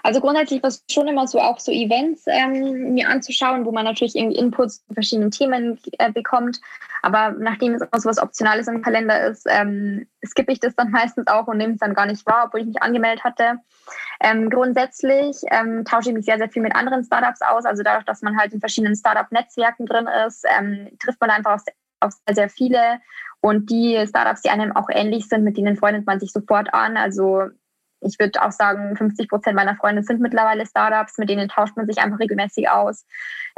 Also 0.03 0.21
grundsätzlich 0.21 0.63
war 0.63 0.69
es 0.69 0.85
schon 0.91 1.09
immer 1.09 1.27
so, 1.27 1.41
auch 1.41 1.59
so 1.59 1.73
Events 1.73 2.25
ähm, 2.27 2.95
mir 2.95 3.09
anzuschauen, 3.09 3.65
wo 3.65 3.73
man 3.73 3.85
natürlich 3.85 4.17
irgendwie 4.17 4.39
Inputs 4.39 4.85
zu 4.87 4.95
verschiedenen 4.95 5.31
Themen 5.31 5.79
äh, 5.99 6.13
bekommt. 6.13 6.61
Aber 7.03 7.31
nachdem 7.39 7.75
es 7.75 7.83
immer 7.83 8.01
so 8.01 8.09
was 8.09 8.19
Optionales 8.19 8.67
im 8.69 8.83
Kalender 8.83 9.29
ist, 9.29 9.47
ähm, 9.49 10.07
skippe 10.25 10.53
ich 10.53 10.61
das 10.61 10.75
dann 10.75 10.91
meistens 10.93 11.27
auch 11.27 11.47
und 11.47 11.59
nehme 11.59 11.75
es 11.75 11.81
dann 11.81 11.95
gar 11.95 12.07
nicht 12.07 12.27
wahr, 12.27 12.45
obwohl 12.47 12.61
ich 12.61 12.67
mich 12.67 12.83
angemeldet 12.83 13.25
hatte. 13.25 13.59
Ähm, 14.21 14.51
grundsätzlich 14.51 15.37
ähm, 15.51 15.85
tausche 15.85 16.11
ich 16.11 16.15
mich 16.15 16.25
sehr, 16.25 16.39
sehr 16.39 16.51
viel 16.51 16.63
mit 16.63 16.75
anderen 16.75 17.05
Startups 17.05 17.41
aus. 17.43 17.65
Also 17.65 17.83
dadurch, 17.83 18.05
dass 18.05 18.23
man 18.23 18.39
halt 18.39 18.53
in 18.53 18.61
verschiedenen 18.61 18.97
Startup-Netzwerken 18.97 19.87
drin 19.87 20.09
ist, 20.27 20.45
ähm, 20.59 20.89
trifft 20.99 21.21
man 21.21 21.31
einfach 21.31 21.55
auf, 21.55 21.63
auf 22.01 22.15
sehr, 22.27 22.35
sehr 22.35 22.49
viele. 22.49 23.01
Und 23.41 23.71
die 23.71 24.05
Startups, 24.09 24.43
die 24.43 24.51
einem 24.51 24.75
auch 24.75 24.89
ähnlich 24.91 25.29
sind, 25.29 25.45
mit 25.45 25.57
denen 25.57 25.77
freundet 25.77 26.07
man 26.07 26.19
sich 26.19 26.33
sofort 26.33 26.75
an. 26.75 26.97
Also 26.97 27.45
ich 28.01 28.19
würde 28.19 28.43
auch 28.43 28.53
sagen, 28.53 28.97
50 28.97 29.29
Prozent 29.29 29.57
meiner 29.57 29.77
Freunde 29.77 30.03
sind 30.03 30.21
mittlerweile 30.21 30.67
Startups, 30.67 31.19
mit 31.19 31.29
denen 31.29 31.49
tauscht 31.49 31.77
man 31.77 31.87
sich 31.87 31.99
einfach 31.99 32.19
regelmäßig 32.19 32.71
aus. 32.71 33.07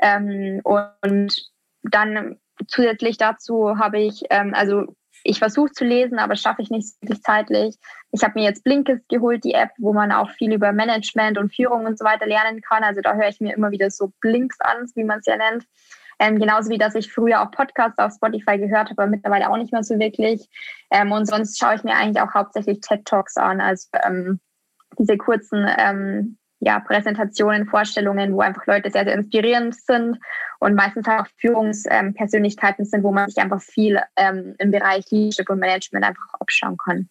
Ähm, 0.00 0.60
und 0.64 1.50
dann 1.82 2.38
zusätzlich 2.66 3.16
dazu 3.18 3.78
habe 3.78 4.00
ich, 4.00 4.22
ähm, 4.30 4.54
also 4.54 4.94
ich 5.22 5.38
versuche 5.38 5.72
zu 5.72 5.84
lesen, 5.84 6.18
aber 6.18 6.36
schaffe 6.36 6.62
ich 6.62 6.70
nicht 6.70 6.94
wirklich 7.02 7.22
zeitlich. 7.22 7.76
Ich 8.10 8.22
habe 8.22 8.38
mir 8.38 8.44
jetzt 8.44 8.64
Blinkist 8.64 9.08
geholt, 9.08 9.44
die 9.44 9.54
App, 9.54 9.70
wo 9.78 9.92
man 9.92 10.12
auch 10.12 10.30
viel 10.30 10.52
über 10.52 10.72
Management 10.72 11.36
und 11.38 11.54
Führung 11.54 11.84
und 11.84 11.98
so 11.98 12.04
weiter 12.04 12.26
lernen 12.26 12.62
kann. 12.62 12.82
Also 12.84 13.00
da 13.00 13.14
höre 13.14 13.28
ich 13.28 13.40
mir 13.40 13.54
immer 13.54 13.70
wieder 13.70 13.90
so 13.90 14.12
Blinks 14.20 14.58
an, 14.60 14.86
wie 14.94 15.04
man 15.04 15.18
es 15.18 15.26
ja 15.26 15.36
nennt. 15.36 15.66
Ähm, 16.20 16.38
genauso 16.38 16.68
wie, 16.68 16.76
dass 16.76 16.94
ich 16.94 17.10
früher 17.10 17.40
auch 17.40 17.50
Podcasts 17.50 17.98
auf 17.98 18.12
Spotify 18.12 18.58
gehört 18.58 18.90
habe, 18.90 19.02
aber 19.02 19.10
mittlerweile 19.10 19.50
auch 19.50 19.56
nicht 19.56 19.72
mehr 19.72 19.82
so 19.82 19.98
wirklich. 19.98 20.48
Ähm, 20.90 21.12
und 21.12 21.24
sonst 21.26 21.58
schaue 21.58 21.76
ich 21.76 21.82
mir 21.82 21.94
eigentlich 21.94 22.22
auch 22.22 22.34
hauptsächlich 22.34 22.80
TED 22.80 23.06
Talks 23.06 23.38
an, 23.38 23.60
also 23.60 23.88
ähm, 24.04 24.38
diese 24.98 25.16
kurzen 25.16 25.66
ähm, 25.78 26.36
ja, 26.58 26.78
Präsentationen, 26.78 27.66
Vorstellungen, 27.66 28.34
wo 28.34 28.40
einfach 28.40 28.66
Leute 28.66 28.90
sehr, 28.90 29.04
sehr 29.04 29.14
inspirierend 29.14 29.74
sind 29.74 30.18
und 30.58 30.74
meistens 30.74 31.08
auch 31.08 31.26
Führungspersönlichkeiten 31.38 32.84
sind, 32.84 33.02
wo 33.02 33.12
man 33.12 33.30
sich 33.30 33.42
einfach 33.42 33.62
viel 33.62 33.98
ähm, 34.16 34.54
im 34.58 34.70
Bereich 34.70 35.06
Leadership 35.10 35.48
und 35.48 35.58
Management 35.58 36.04
einfach 36.04 36.34
abschauen 36.38 36.76
kann. 36.76 37.08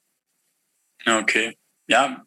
Okay. 1.08 1.58
Ja, 1.88 2.24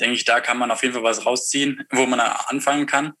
denke 0.00 0.14
ich, 0.14 0.24
da 0.24 0.40
kann 0.40 0.58
man 0.58 0.70
auf 0.70 0.82
jeden 0.82 0.94
Fall 0.94 1.02
was 1.02 1.26
rausziehen, 1.26 1.86
wo 1.90 2.06
man 2.06 2.20
anfangen 2.20 2.86
kann. 2.86 3.12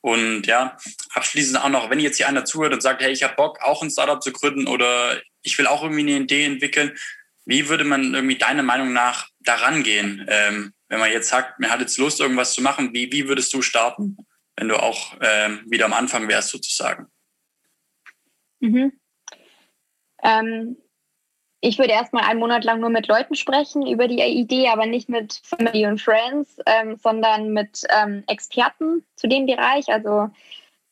Und 0.00 0.46
ja, 0.46 0.76
abschließend 1.14 1.62
auch 1.62 1.68
noch, 1.68 1.90
wenn 1.90 2.00
jetzt 2.00 2.16
hier 2.16 2.28
einer 2.28 2.44
zuhört 2.44 2.72
und 2.72 2.82
sagt, 2.82 3.02
hey, 3.02 3.12
ich 3.12 3.22
habe 3.22 3.34
Bock, 3.34 3.60
auch 3.62 3.82
ein 3.82 3.90
Startup 3.90 4.22
zu 4.22 4.32
gründen 4.32 4.66
oder 4.66 5.20
ich 5.42 5.56
will 5.58 5.66
auch 5.66 5.82
irgendwie 5.82 6.02
eine 6.02 6.24
Idee 6.24 6.44
entwickeln, 6.44 6.96
wie 7.44 7.68
würde 7.68 7.84
man 7.84 8.14
irgendwie 8.14 8.36
deiner 8.36 8.62
Meinung 8.62 8.92
nach 8.92 9.28
daran 9.40 9.82
gehen? 9.82 10.26
Ähm, 10.28 10.74
wenn 10.88 11.00
man 11.00 11.10
jetzt 11.10 11.28
sagt, 11.28 11.58
mir 11.58 11.70
hat 11.70 11.80
jetzt 11.80 11.98
Lust, 11.98 12.20
irgendwas 12.20 12.52
zu 12.52 12.62
machen, 12.62 12.92
wie, 12.92 13.10
wie 13.12 13.28
würdest 13.28 13.52
du 13.54 13.62
starten, 13.62 14.16
wenn 14.56 14.68
du 14.68 14.76
auch 14.76 15.16
ähm, 15.20 15.64
wieder 15.66 15.86
am 15.86 15.94
Anfang 15.94 16.28
wärst, 16.28 16.50
sozusagen? 16.50 17.06
Mhm. 18.60 18.92
Ähm, 20.22 20.76
ich 21.60 21.78
würde 21.78 21.92
erstmal 21.92 22.24
einen 22.24 22.40
Monat 22.40 22.64
lang 22.64 22.80
nur 22.80 22.90
mit 22.90 23.08
Leuten 23.08 23.34
sprechen 23.34 23.86
über 23.86 24.06
die 24.06 24.22
Idee, 24.22 24.68
aber 24.68 24.86
nicht 24.86 25.08
mit 25.08 25.40
Family 25.42 25.86
und 25.86 26.00
Friends, 26.00 26.58
ähm, 26.66 26.96
sondern 26.96 27.52
mit 27.52 27.82
ähm, 27.90 28.22
Experten 28.28 29.04
zu 29.16 29.28
dem 29.28 29.46
Bereich. 29.46 29.88
Also 29.88 30.30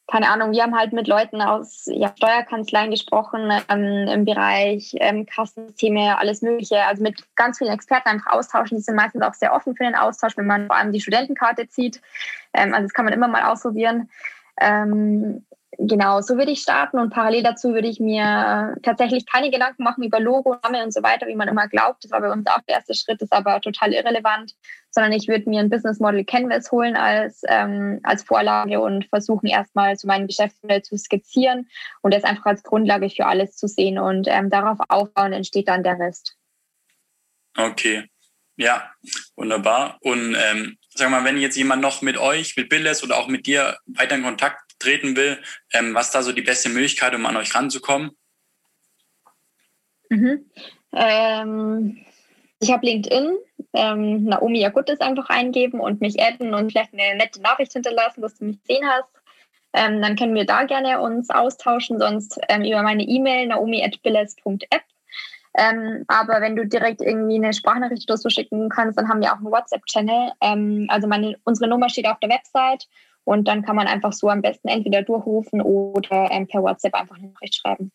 keine 0.09 0.31
Ahnung, 0.31 0.52
wir 0.52 0.62
haben 0.62 0.79
halt 0.79 0.92
mit 0.92 1.09
Leuten 1.09 1.42
aus 1.42 1.87
ja, 1.87 2.12
Steuerkanzleien 2.16 2.92
gesprochen, 2.92 3.50
ähm, 3.68 4.09
im 4.09 4.24
Bereich 4.24 4.94
ähm, 5.00 5.26
Kassensysteme, 5.26 6.16
alles 6.18 6.42
Mögliche. 6.42 6.85
Also 6.85 7.02
mit 7.02 7.24
ganz 7.35 7.59
vielen 7.59 7.72
Experten 7.72 8.09
einfach 8.09 8.33
austauschen. 8.33 8.76
Die 8.76 8.83
sind 8.83 8.94
meistens 8.94 9.22
auch 9.22 9.35
sehr 9.35 9.52
offen 9.52 9.74
für 9.74 9.83
den 9.83 9.96
Austausch, 9.96 10.37
wenn 10.37 10.46
man 10.46 10.68
vor 10.68 10.76
allem 10.76 10.92
die 10.92 11.00
Studentenkarte 11.00 11.68
zieht. 11.68 12.00
Ähm, 12.52 12.72
also 12.72 12.85
das 12.85 12.92
kann 12.92 13.05
man 13.05 13.14
immer 13.14 13.29
mal 13.29 13.50
ausprobieren. 13.50 14.09
Ähm, 14.61 15.44
genau, 15.78 16.20
so 16.20 16.36
würde 16.36 16.50
ich 16.50 16.60
starten 16.60 16.98
und 16.98 17.10
parallel 17.10 17.42
dazu 17.42 17.74
würde 17.74 17.88
ich 17.88 18.00
mir 18.00 18.76
tatsächlich 18.82 19.26
keine 19.26 19.50
Gedanken 19.50 19.84
machen 19.84 20.04
über 20.04 20.20
Logo, 20.20 20.56
Name 20.62 20.84
und 20.84 20.92
so 20.92 21.02
weiter, 21.02 21.26
wie 21.26 21.34
man 21.34 21.48
immer 21.48 21.68
glaubt. 21.68 22.04
Das 22.04 22.10
war 22.10 22.20
bei 22.20 22.30
uns 22.30 22.46
auch 22.46 22.60
der 22.68 22.76
erste 22.76 22.94
Schritt, 22.94 23.22
ist 23.22 23.32
aber 23.32 23.60
total 23.60 23.92
irrelevant, 23.92 24.54
sondern 24.90 25.12
ich 25.12 25.28
würde 25.28 25.48
mir 25.48 25.60
ein 25.60 25.70
Business 25.70 26.00
Model 26.00 26.24
Canvas 26.24 26.72
holen 26.72 26.96
als, 26.96 27.42
ähm, 27.48 28.00
als 28.02 28.22
Vorlage 28.22 28.80
und 28.80 29.06
versuchen 29.06 29.46
erstmal 29.46 29.96
so 29.96 30.06
mein 30.06 30.26
Geschäftsmodell 30.26 30.82
zu 30.82 30.96
skizzieren 30.96 31.68
und 32.02 32.14
das 32.14 32.24
einfach 32.24 32.46
als 32.46 32.62
Grundlage 32.62 33.10
für 33.10 33.26
alles 33.26 33.56
zu 33.56 33.68
sehen 33.68 33.98
und 33.98 34.26
ähm, 34.28 34.50
darauf 34.50 34.78
aufbauen 34.88 35.32
entsteht 35.32 35.68
dann 35.68 35.82
der 35.82 35.98
Rest. 35.98 36.36
Okay, 37.56 38.08
ja, 38.56 38.90
wunderbar. 39.36 39.98
Und 40.00 40.34
ähm, 40.34 40.78
sag 40.88 41.10
mal, 41.10 41.24
wenn 41.24 41.38
jetzt 41.38 41.56
jemand 41.56 41.82
noch 41.82 42.02
mit 42.02 42.16
euch, 42.16 42.56
mit 42.56 42.68
Billes 42.68 43.04
oder 43.04 43.18
auch 43.18 43.28
mit 43.28 43.46
dir 43.46 43.78
weiter 43.86 44.14
in 44.14 44.22
Kontakt 44.22 44.65
treten 44.78 45.16
will, 45.16 45.38
ähm, 45.72 45.94
was 45.94 46.10
da 46.10 46.22
so 46.22 46.32
die 46.32 46.42
beste 46.42 46.68
Möglichkeit, 46.68 47.14
um 47.14 47.26
an 47.26 47.36
euch 47.36 47.54
ranzukommen? 47.54 48.10
Mhm. 50.08 50.50
Ähm, 50.92 52.04
ich 52.60 52.70
habe 52.70 52.86
LinkedIn, 52.86 53.36
ähm, 53.74 54.24
Naomi 54.24 54.64
Agutis 54.64 55.00
einfach 55.00 55.28
eingeben 55.28 55.80
und 55.80 56.00
mich 56.00 56.20
adden 56.22 56.54
und 56.54 56.70
vielleicht 56.70 56.92
eine 56.92 57.16
nette 57.16 57.40
Nachricht 57.42 57.72
hinterlassen, 57.72 58.22
dass 58.22 58.38
du 58.38 58.46
mich 58.46 58.62
gesehen 58.62 58.86
hast. 58.88 59.08
Ähm, 59.72 60.00
dann 60.00 60.16
können 60.16 60.34
wir 60.34 60.46
da 60.46 60.64
gerne 60.64 61.00
uns 61.00 61.28
austauschen, 61.28 61.98
sonst 61.98 62.38
ähm, 62.48 62.62
über 62.62 62.82
meine 62.82 63.02
E-Mail 63.02 63.48
naomi.billes.app 63.48 64.82
ähm, 65.56 66.04
aber 66.08 66.40
wenn 66.40 66.54
du 66.54 66.66
direkt 66.66 67.00
irgendwie 67.00 67.36
eine 67.36 67.54
Sprachnachricht 67.54 68.08
oder 68.10 68.18
so 68.18 68.28
schicken 68.28 68.68
kannst, 68.68 68.98
dann 68.98 69.08
haben 69.08 69.22
wir 69.22 69.32
auch 69.32 69.38
einen 69.38 69.50
WhatsApp-Channel. 69.50 70.32
Ähm, 70.42 70.86
also 70.90 71.08
meine, 71.08 71.36
unsere 71.44 71.68
Nummer 71.68 71.88
steht 71.88 72.06
auf 72.06 72.20
der 72.20 72.28
Website 72.28 72.86
und 73.26 73.48
dann 73.48 73.62
kann 73.62 73.74
man 73.74 73.88
einfach 73.88 74.12
so 74.12 74.30
am 74.30 74.40
besten 74.40 74.68
entweder 74.68 75.02
durchrufen 75.02 75.60
oder 75.60 76.30
ähm, 76.30 76.46
per 76.46 76.62
WhatsApp 76.62 76.94
einfach 76.94 77.16
eine 77.16 77.28
Nachricht 77.28 77.56
schreiben. 77.56 77.90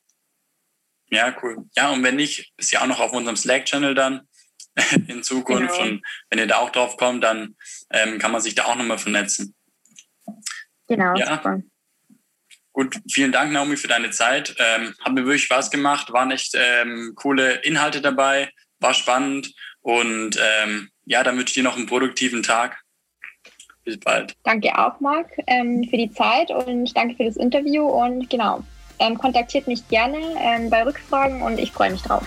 Ja, 1.10 1.34
cool. 1.42 1.66
Ja, 1.76 1.90
und 1.92 2.04
wenn 2.04 2.18
nicht, 2.18 2.52
ist 2.58 2.72
ja 2.72 2.82
auch 2.82 2.88
noch 2.88 3.00
auf 3.00 3.14
unserem 3.14 3.38
Slack-Channel 3.38 3.96
dann 3.96 4.28
in 5.08 5.24
Zukunft. 5.24 5.74
Genau. 5.74 5.84
Und 5.84 6.06
wenn 6.30 6.40
ihr 6.40 6.48
da 6.48 6.58
auch 6.58 6.70
drauf 6.70 6.98
kommt, 6.98 7.24
dann 7.24 7.56
ähm, 7.92 8.20
kann 8.20 8.32
man 8.32 8.42
sich 8.42 8.56
da 8.56 8.66
auch 8.66 8.76
nochmal 8.76 8.98
vernetzen. 8.98 9.56
Genau, 10.88 11.16
ja. 11.16 11.36
super. 11.36 11.62
Gut, 12.74 13.00
vielen 13.10 13.32
Dank, 13.32 13.54
Naomi, 13.54 13.78
für 13.78 13.88
deine 13.88 14.12
Zeit. 14.12 14.54
Ähm, 14.60 14.94
hat 15.00 15.14
mir 15.14 15.24
wirklich 15.24 15.44
Spaß 15.44 15.72
gemacht, 15.72 16.12
waren 16.12 16.32
echt 16.32 16.56
ähm, 16.56 17.14
coole 17.16 17.56
Inhalte 17.64 18.02
dabei, 18.02 18.52
war 18.80 18.94
spannend 18.94 19.54
und 19.80 20.38
ähm, 20.42 20.90
ja, 21.06 21.24
dann 21.24 21.38
wünsche 21.38 21.52
ich 21.52 21.56
dir 21.56 21.64
noch 21.64 21.78
einen 21.78 21.88
produktiven 21.88 22.44
Tag. 22.44 22.82
Bis 23.84 24.00
bald. 24.00 24.36
Danke 24.44 24.78
auch, 24.78 25.00
Marc, 25.00 25.28
ähm, 25.48 25.84
für 25.90 25.98
die 25.98 26.12
Zeit 26.12 26.52
und 26.52 26.96
danke 26.96 27.16
für 27.16 27.26
das 27.26 27.38
Interview 27.38 27.84
und 27.86 28.30
genau, 28.30 28.62
ähm, 29.00 29.18
kontaktiert 29.18 29.68
mich 29.68 29.88
gerne 29.88 30.18
ähm, 30.40 30.70
bei 30.70 30.84
Rückfragen 30.84 31.42
und 31.42 31.60
ich 31.60 31.72
freue 31.72 31.92
mich 31.92 32.02
drauf. 32.04 32.26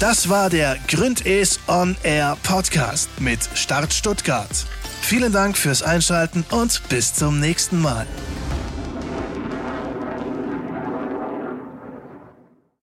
Das 0.00 0.28
war 0.28 0.50
der 0.50 0.78
Gründes 0.88 1.60
On 1.68 1.96
Air 2.02 2.36
Podcast 2.42 3.08
mit 3.20 3.38
Start 3.54 3.92
Stuttgart. 3.92 4.66
Vielen 5.00 5.32
Dank 5.32 5.56
fürs 5.56 5.82
Einschalten 5.82 6.44
und 6.50 6.82
bis 6.88 7.14
zum 7.14 7.38
nächsten 7.38 7.80
Mal. 7.80 8.06